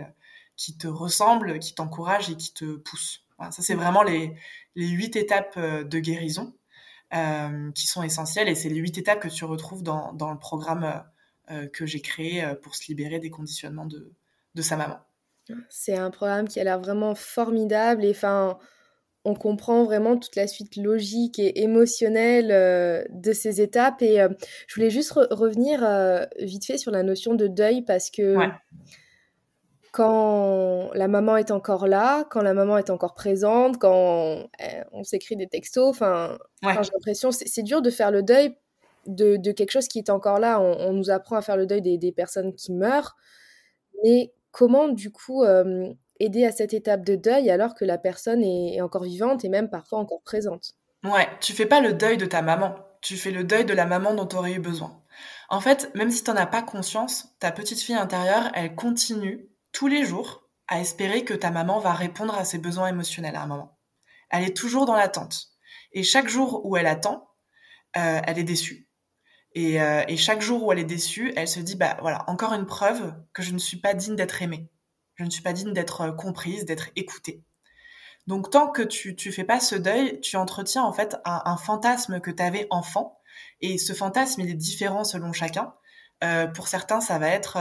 [0.56, 3.24] qui te ressemble, qui t'encourage et qui te pousse.
[3.38, 4.34] Voilà, ça c'est vraiment les
[4.76, 6.54] les huit étapes de guérison
[7.74, 11.04] qui sont essentielles et c'est les huit étapes que tu retrouves dans dans le programme
[11.50, 14.10] euh, que j'ai créé euh, pour se libérer des conditionnements de,
[14.54, 14.98] de sa maman.
[15.68, 18.58] C'est un programme qui a l'air vraiment formidable et enfin,
[19.26, 24.00] on comprend vraiment toute la suite logique et émotionnelle euh, de ces étapes.
[24.00, 24.26] Et
[24.66, 25.80] je voulais juste revenir
[26.40, 28.36] vite fait sur la notion de deuil parce que
[29.94, 34.48] quand la maman est encore là, quand la maman est encore présente, quand
[34.90, 38.56] on s'écrit des textos, enfin, j'ai l'impression c'est dur de faire le deuil
[39.06, 40.60] de, quelque chose qui est encore là.
[40.60, 43.14] On, nous apprend à faire le deuil des, personnes qui meurent.
[44.02, 45.88] Mais comment, du coup, euh,
[46.18, 49.70] aider à cette étape de deuil alors que la personne est, encore vivante et même
[49.70, 50.72] parfois encore présente?
[51.04, 52.74] Ouais, tu fais pas le deuil de ta maman.
[53.00, 55.00] Tu fais le deuil de la maman dont tu aurais eu besoin.
[55.50, 59.53] En fait, même si tu n'en as pas conscience, ta petite fille intérieure, elle continue
[59.74, 63.42] tous les jours à espérer que ta maman va répondre à ses besoins émotionnels à
[63.42, 63.78] un moment.
[64.30, 65.48] Elle est toujours dans l'attente.
[65.92, 67.28] Et chaque jour où elle attend,
[67.98, 68.88] euh, elle est déçue.
[69.52, 72.54] Et, euh, et, chaque jour où elle est déçue, elle se dit, bah voilà, encore
[72.54, 74.68] une preuve que je ne suis pas digne d'être aimée.
[75.16, 77.44] Je ne suis pas digne d'être euh, comprise, d'être écoutée.
[78.26, 82.20] Donc tant que tu tu fais pas ce deuil, tu entretiens en fait un, fantasme
[82.20, 83.20] que tu avais enfant.
[83.60, 85.74] Et ce fantasme, il est différent selon chacun.
[86.54, 87.58] Pour certains, ça va être,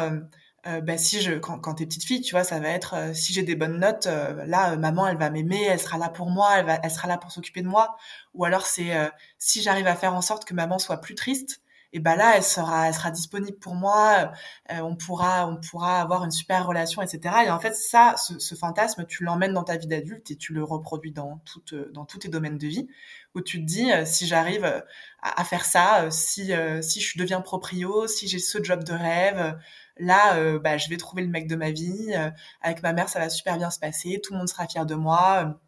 [0.68, 3.16] euh, euh bah, si je, quand, quand t'es petite fille, tu vois, ça va être,
[3.16, 6.59] si j'ai des bonnes notes, là, maman, elle va m'aimer, elle sera là pour moi,
[6.59, 7.95] elle, va, elle sera là pour s'occuper de moi.
[8.34, 8.91] Ou alors c'est,
[9.38, 12.43] si j'arrive à faire en sorte que maman soit plus triste, et ben là elle
[12.43, 14.32] sera elle sera disponible pour moi
[14.72, 18.39] euh, on pourra on pourra avoir une super relation etc et en fait ça ce,
[18.39, 22.05] ce fantasme tu l'emmènes dans ta vie d'adulte et tu le reproduis dans toute dans
[22.05, 22.88] tous tes domaines de vie
[23.36, 24.82] où tu te dis euh, si j'arrive euh,
[25.22, 26.51] à, faire ça si
[26.82, 29.57] si je deviens proprio si j'ai ce job de rêve
[29.98, 32.14] là bah, je vais trouver le mec de ma vie
[32.62, 34.96] avec ma mère ça va super bien se passer tout le monde sera fier de
[34.96, 35.60] moi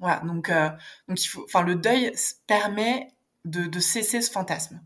[0.00, 0.50] voilà donc
[1.08, 2.12] donc il faut enfin le deuil
[2.46, 3.08] permet
[3.44, 4.80] de, cesser ce fantasme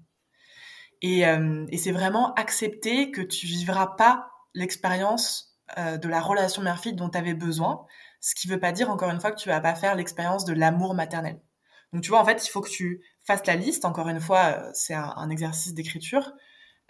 [1.02, 6.94] et, euh, c'est vraiment accepter que tu vivras pas l'expérience euh, de la relation mère-fille
[6.94, 7.86] dont tu avais besoin,
[8.20, 10.52] ce qui veut pas dire encore une fois que tu vas pas faire l'expérience de
[10.52, 11.40] l'amour maternel.
[11.92, 13.84] Donc tu vois, en fait, il faut que tu fasses la liste.
[13.84, 16.32] Encore une fois, euh, c'est un, exercice d'écriture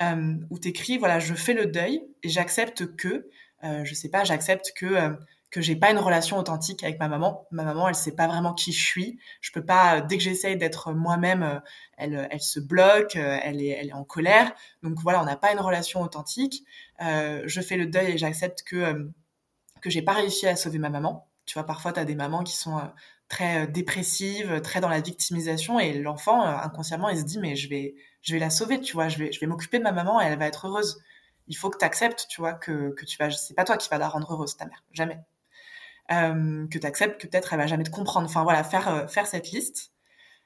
[0.02, 3.28] euh, où tu voilà, je fais le deuil et j'accepte que,
[3.64, 5.10] euh, je sais pas, j'accepte que euh,
[5.50, 7.46] que j'ai pas une relation authentique avec ma maman.
[7.50, 9.18] Ma maman, elle sait pas vraiment qui je suis.
[9.40, 11.60] Je peux pas, dès que j'essaye d'être moi-même, euh,
[11.96, 14.52] elle, elle se bloque, euh, elle est, elle est en colère.
[14.82, 16.64] Donc voilà, on n'a pas une relation authentique.
[17.00, 19.04] Euh, je fais le deuil et j'accepte que euh,
[19.80, 21.28] que j'ai pas réussi à sauver ma maman.
[21.46, 22.78] Tu vois, parfois tu as des mamans qui sont
[23.28, 27.94] très dépressives, très dans la victimisation et l'enfant inconsciemment il se dit mais je vais
[28.22, 30.24] je vais la sauver, tu vois, je vais je vais m'occuper de ma maman et
[30.26, 31.00] elle va être heureuse.
[31.48, 33.88] Il faut que tu acceptes, tu vois, que que tu vas c'est pas toi qui
[33.88, 35.20] vas la rendre heureuse ta mère, jamais
[36.12, 38.26] euh, que tu acceptes que peut-être elle va jamais te comprendre.
[38.26, 39.92] Enfin voilà, faire euh, faire cette liste.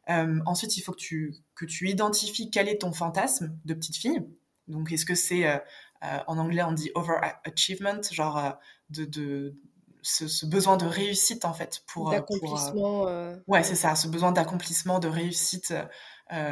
[0.08, 3.96] Euh, ensuite, il faut que tu que tu identifies quel est ton fantasme de petite
[3.96, 4.26] fille.
[4.68, 5.58] Donc, est-ce que c'est euh,
[6.04, 8.58] euh, en anglais on dit overachievement, genre
[8.90, 9.54] de
[10.02, 13.04] ce, ce, besoin de réussite en fait pour d'accomplissement.
[13.46, 15.74] ouais, c'est ça, ce besoin d'accomplissement, de réussite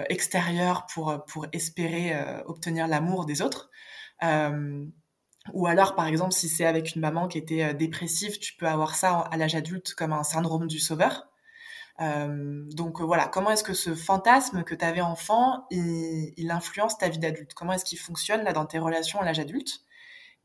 [0.08, 2.12] extérieur pour, pour espérer
[2.46, 3.70] obtenir l'amour des autres.
[4.22, 8.94] ou alors, par exemple, si c'est avec une maman qui était dépressive, tu peux avoir
[8.94, 11.28] ça à l'âge adulte comme un syndrome du sauveur.
[12.00, 16.96] Euh, donc voilà, comment est-ce que ce fantasme que tu avais enfant, il, il, influence
[16.96, 17.54] ta vie d'adulte?
[17.54, 19.80] Comment est-ce qu'il fonctionne là dans tes relations à l'âge adulte?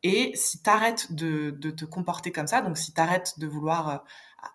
[0.03, 3.89] Et si tu arrêtes de, te comporter comme ça, donc si tu arrêtes de vouloir
[3.89, 3.97] euh,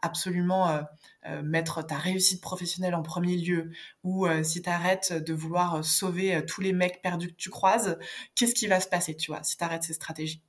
[0.03, 0.83] absolument euh,
[1.27, 3.71] euh, mettre ta réussite professionnelle en premier lieu,
[4.05, 7.99] ou si tu arrêtes de vouloir sauver tous les mecs perdus que tu croises,
[8.35, 10.43] qu'est-ce qui va se passer, tu vois, si tu arrêtes ces stratégies?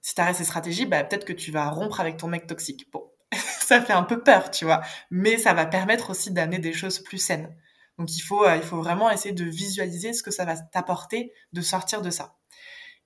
[0.00, 2.90] Si tu arrêtes ces stratégies, bah, peut-être que tu vas rompre avec ton mec toxique.
[2.92, 4.82] Bon, ça fait un peu peur, tu vois.
[5.10, 7.56] Mais ça va permettre aussi d'amener des choses plus saines.
[7.98, 11.60] Donc il faut, il faut vraiment essayer de visualiser ce que ça va t'apporter de
[11.62, 12.36] sortir de ça.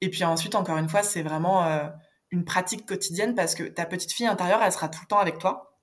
[0.00, 1.88] Et puis ensuite, encore une fois, c'est vraiment euh,
[2.30, 5.38] une pratique quotidienne parce que ta petite fille intérieure, elle sera tout le temps avec
[5.38, 5.78] toi.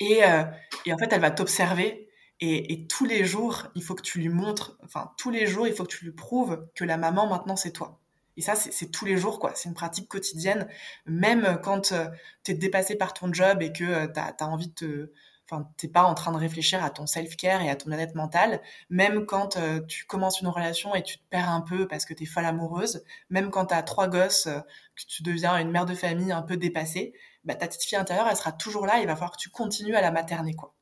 [0.00, 0.44] Et, euh,
[0.86, 2.08] et en fait, elle va t'observer.
[2.40, 5.74] Et, tous les jours, il faut que tu lui montres, enfin, tous les jours, il
[5.74, 8.00] faut que tu lui prouves que la maman, maintenant, c'est toi.
[8.36, 9.50] Et ça, c'est tous les jours, quoi.
[9.56, 10.68] C'est une pratique quotidienne.
[11.06, 12.06] Même quand euh,
[12.44, 15.12] tu es dépassé par ton job et que tu as, envie de te...
[15.50, 18.60] Enfin, t'es pas en train de réfléchir à ton self-care et à ton bien-être mental.
[18.90, 22.14] Même quand euh, tu commences une relation et tu te perds un peu parce que
[22.14, 23.02] tu es folle amoureuse.
[23.30, 26.56] Même quand tu as trois gosses, que tu deviens une mère de famille un peu
[26.56, 27.14] dépassée.
[27.44, 28.98] Bah, ta petite fille intérieure, elle sera toujours là.
[29.00, 30.74] Il va falloir que tu continues à la materner, quoi.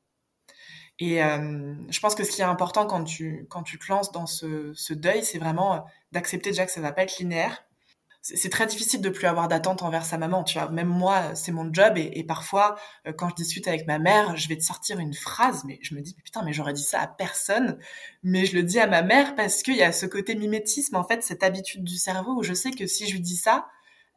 [0.98, 4.12] Et euh, je pense que ce qui est important quand tu, quand tu te lances
[4.12, 5.78] dans ce, ce deuil, c'est vraiment euh,
[6.12, 7.65] d'accepter déjà que ça va pas être linéaire.
[8.34, 10.68] C'est très difficile de plus avoir d'attente envers sa maman, tu vois.
[10.70, 12.74] Même moi, c'est mon job et, parfois,
[13.06, 15.94] euh, quand je discute avec ma mère, je vais te sortir une phrase, mais je
[15.94, 17.78] me dis putain, mais j'aurais dit ça à personne,
[18.24, 21.04] mais je le dis à ma mère parce qu'il y a ce côté mimétisme, en
[21.04, 23.68] fait, cette habitude du cerveau où je sais que si je lui dis ça,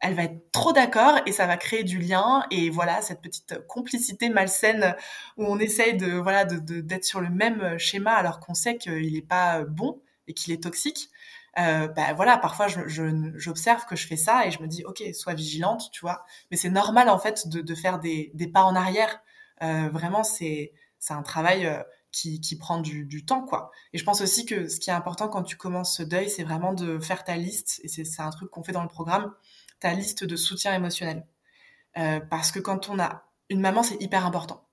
[0.01, 3.59] elle va être trop d'accord et ça va créer du lien et voilà cette petite
[3.67, 4.95] complicité malsaine
[5.37, 9.13] où on essaye de voilà de d'être sur le même schéma alors qu'on sait qu'il
[9.13, 11.09] n'est pas bon et qu'il est toxique.
[11.57, 15.33] Euh, bah voilà, parfois j'observe que je fais ça et je me dis ok, sois
[15.33, 16.23] vigilante, tu vois.
[16.51, 19.21] Mais c'est normal en fait de, de faire des, des pas en arrière.
[19.63, 21.81] Euh, vraiment, c'est c'est un travail euh,
[22.11, 23.71] qui, qui prend du, du, temps quoi.
[23.93, 26.43] Et je pense aussi que ce qui est important quand tu commences ce deuil, c'est
[26.43, 29.33] vraiment de faire ta liste et c'est, c'est un truc qu'on fait dans le programme
[29.79, 31.25] ta liste de soutien émotionnel.
[31.97, 34.68] Euh, parce que quand on a une maman, c'est hyper important.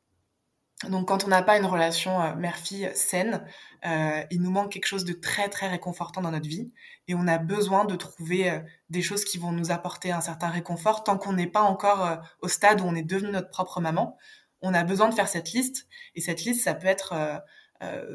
[0.85, 3.43] Donc quand on n'a pas une relation euh, mère-fille saine,
[3.87, 6.73] euh, il nous manque quelque chose de très très réconfortant dans notre vie
[7.07, 8.59] et on a besoin de trouver euh,
[8.91, 12.17] des choses qui vont nous apporter un certain réconfort tant qu'on n'est pas encore euh,
[12.41, 14.17] au stade où on est devenu notre propre maman.
[14.61, 17.15] On a besoin de faire cette liste et cette liste, ça peut être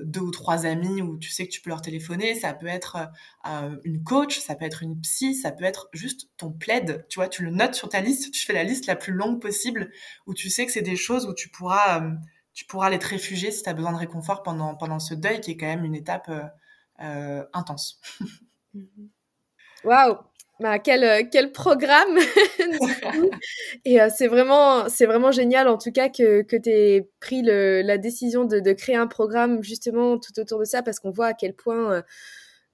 [0.04, 2.98] deux ou trois amis où tu sais que tu peux leur téléphoner, ça peut être
[3.84, 7.30] une coach, ça peut être une psy, ça peut être juste ton plaid, tu vois,
[7.30, 9.92] tu le notes sur ta liste, tu fais la liste la plus longue possible
[10.26, 12.02] où tu sais que c'est des choses où tu pourras
[12.54, 15.42] tu pourras aller te réfugier si tu as besoin de réconfort pendant pendant ce deuil
[15.42, 16.30] qui est quand même une étape
[16.98, 18.00] intense.
[19.84, 20.18] Waouh,
[20.62, 22.20] bah, quel, euh, quel programme
[23.86, 27.82] Et euh, c'est vraiment, vraiment génial en tout cas que, que tu aies pris le,
[27.82, 31.28] la décision de, de, créer un programme justement tout autour de ça parce qu'on voit
[31.28, 32.02] à quel point, euh,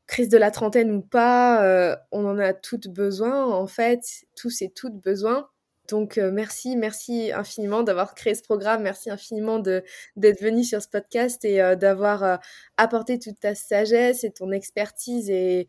[0.05, 4.01] crise de la trentaine ou pas, euh, on en a toutes besoin en fait,
[4.35, 5.47] tous et toutes besoin.
[5.87, 11.45] Donc merci, merci infiniment d'avoir créé ce programme, merci infiniment d'être venu sur ce podcast
[11.45, 12.39] et d'avoir
[12.75, 15.29] apporté toute ta sagesse et ton expertise.
[15.29, 15.67] Et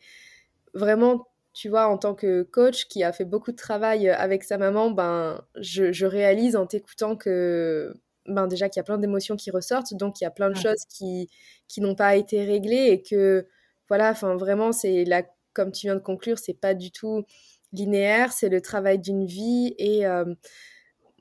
[0.74, 4.44] vraiment tu vois, en tant que coach qui a fait beaucoup de travail euh, avec
[4.44, 7.92] sa maman, ben, je, je réalise en t'écoutant que,
[8.26, 10.56] ben, déjà qu'il y a plein d'émotions qui ressortent, donc il y a plein de
[10.56, 11.28] choses qui,
[11.66, 13.48] qui n'ont pas été réglées et que,
[13.88, 17.24] voilà, enfin, vraiment, c'est là, comme tu viens de conclure, c'est pas du tout
[17.72, 20.24] linéaire, c'est le travail d'une vie et, euh,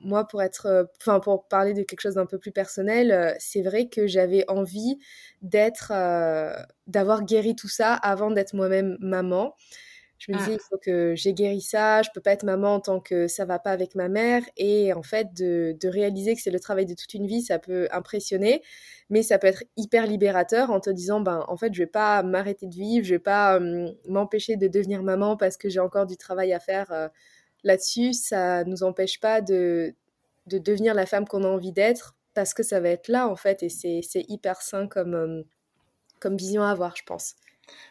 [0.00, 3.62] moi, pour être, euh, enfin, pour parler de quelque chose d'un peu plus personnel, c'est
[3.62, 4.98] vrai que j'avais envie
[5.42, 5.92] d'être,
[6.86, 9.54] d'avoir guéri tout ça avant d'être moi-même maman.
[10.18, 12.98] Je me disais, il faut que j'ai guéri ça, je peux pas être maman tant
[12.98, 14.42] que ça va pas avec ma mère.
[14.56, 17.60] Et en fait, de, de réaliser que c'est le travail de toute une vie, ça
[17.60, 18.62] peut impressionner,
[19.10, 22.24] mais ça peut être hyper libérateur en te disant, ben, en fait, je vais pas
[22.24, 23.60] m'arrêter de vivre, je vais pas
[24.08, 27.08] m'empêcher de devenir maman parce que j'ai encore du travail à faire euh,
[27.62, 28.12] là-dessus.
[28.12, 29.94] Ça nous empêche pas de,
[30.48, 33.36] de devenir la femme qu'on a envie d'être parce que ça va être là, en
[33.36, 35.44] fait, et c'est hyper sain comme,
[36.20, 37.34] comme vision à avoir, je pense.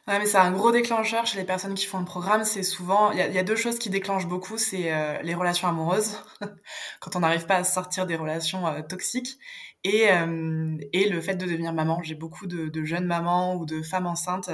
[0.08, 2.46] Ouais, mais c'est un gros déclencheur chez les personnes qui font le programme.
[2.46, 6.18] C'est souvent, il y, a deux choses qui déclenchent beaucoup, c'est euh, les relations amoureuses,
[7.02, 9.38] quand on n'arrive pas à sortir des relations euh, toxiques,
[9.84, 12.02] et, euh, et le fait de devenir maman.
[12.04, 14.50] J'ai beaucoup de, jeunes mamans ou de femmes enceintes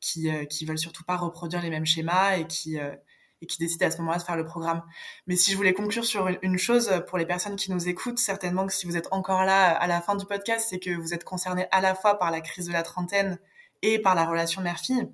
[0.00, 2.78] qui, qui veulent surtout pas reproduire les mêmes schémas et qui
[3.42, 4.82] et qui décide à ce moment-là de faire le programme.
[5.26, 8.66] Mais si je voulais conclure sur une chose pour les personnes qui nous écoutent, certainement
[8.66, 11.24] que si vous êtes encore là à la fin du podcast, c'est que vous êtes
[11.24, 13.38] concernés à la fois par la crise de la trentaine
[13.82, 15.08] et par la relation mère-fille.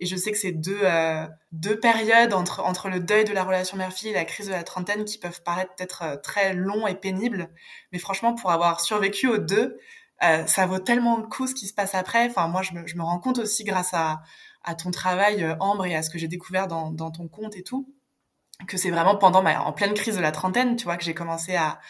[0.00, 3.42] Et je sais que c'est deux, euh, deux périodes entre, entre le deuil de la
[3.42, 6.86] relation mère-fille et la crise de la trentaine qui peuvent paraître peut-être euh, très longs
[6.86, 7.50] et pénibles.
[7.92, 9.78] Mais franchement, pour avoir survécu aux deux,
[10.22, 12.26] euh, ça vaut tellement le coup ce qui se passe après.
[12.26, 14.22] Enfin, moi, je me, rends compte aussi grâce à,
[14.62, 17.92] à ton travail, Ambre, et à ce que j'ai découvert dans, ton compte et tout,
[18.68, 21.56] que c'est vraiment pendant en pleine crise de la trentaine, tu vois, que j'ai commencé
[21.56, 21.80] à,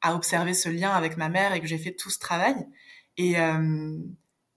[0.00, 2.54] à observer ce lien avec ma mère et que j'ai fait tout ce travail.
[3.16, 3.36] Et,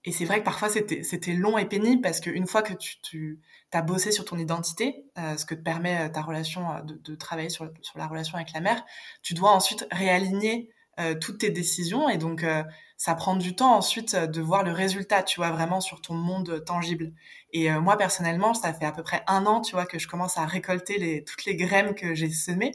[0.04, 3.38] et c'est vrai que parfois c'était long et pénible parce qu'une fois que tu, tu
[3.72, 6.94] as bossé sur ton identité, euh, ce que te permet euh, ta relation euh, de,
[6.94, 8.84] de, travailler sur, sur la relation avec la mère,
[9.22, 12.62] tu dois ensuite réaligner euh, toutes tes décisions et donc euh,
[12.98, 16.62] ça prend du temps ensuite de voir le résultat, tu vois, vraiment sur ton monde
[16.66, 17.14] tangible.
[17.54, 20.06] Et euh, moi personnellement, ça fait à peu près un an, tu vois, que je
[20.06, 22.72] commence à récolter les, toutes les graines que j'ai semées.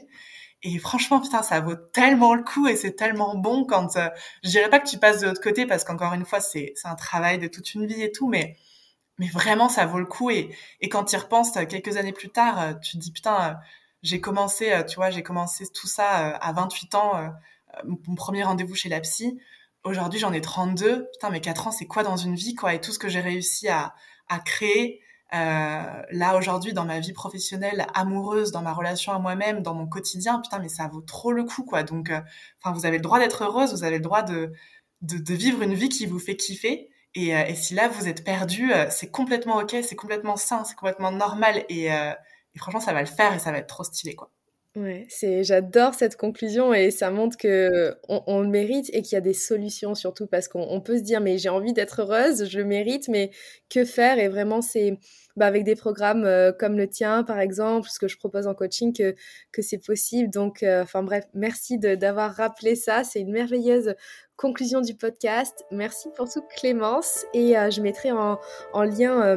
[0.62, 4.08] Et franchement, putain, ça vaut tellement le coup et c'est tellement bon quand, euh,
[4.42, 6.88] je dirais pas que tu passes de l'autre côté parce qu'encore une fois, c'est, c'est
[6.88, 8.56] un travail de toute une vie et tout, mais,
[9.18, 10.30] mais vraiment, ça vaut le coup.
[10.30, 13.58] Et, et quand tu y repenses euh, quelques années plus tard, euh, tu dis, putain,
[14.02, 17.32] j'ai commencé, tu vois, j'ai commencé tout ça à 28 ans,
[17.84, 19.40] mon premier rendez-vous chez la psy.
[19.84, 21.08] Aujourd'hui, j'en ai 32.
[21.12, 22.74] Putain, mais 4 ans, c'est quoi dans une vie, quoi?
[22.74, 23.94] Et tout ce que j'ai réussi à,
[24.28, 29.62] à créer, euh, là aujourd'hui dans ma vie professionnelle, amoureuse, dans ma relation à moi-même,
[29.62, 31.82] dans mon quotidien, putain mais ça vaut trop le coup quoi.
[31.82, 32.20] Donc, euh,
[32.62, 34.52] enfin vous avez le droit d'être heureuse, vous avez le droit de,
[35.02, 36.88] de, de vivre une vie qui vous fait kiffer.
[37.14, 40.64] Et, euh, et si là vous êtes perdu, euh, c'est complètement ok, c'est complètement sain,
[40.64, 41.64] c'est complètement normal.
[41.68, 42.12] Et, euh,
[42.54, 44.30] et franchement ça va le faire et ça va être trop stylé quoi.
[44.78, 49.18] Ouais, c'est, j'adore cette conclusion et ça montre que on, le mérite et qu'il y
[49.18, 52.48] a des solutions surtout parce qu'on on peut se dire mais j'ai envie d'être heureuse,
[52.48, 53.32] je le mérite, mais
[53.70, 54.20] que faire?
[54.20, 54.96] Et vraiment c'est
[55.38, 58.54] bah, avec des programmes euh, comme le tien par exemple, ce que je propose en
[58.54, 60.30] coaching que c'est possible.
[60.30, 63.94] Donc euh, enfin bref, merci d'avoir rappelé ça, c'est une merveilleuse
[64.36, 65.64] conclusion du podcast.
[65.70, 68.38] Merci pour tout Clémence et euh, je mettrai en,
[68.72, 69.36] en lien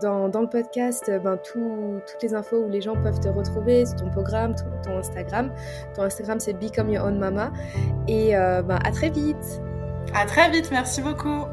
[0.00, 3.84] dans, dans, le podcast ben, tout, toutes les infos où les gens peuvent te retrouver,
[3.98, 5.52] ton programme, ton, ton Instagram.
[5.94, 7.52] Ton Instagram c'est Become Your Own Mama
[8.08, 9.60] et ben, à très vite.
[10.14, 11.46] À très vite, merci beaucoup.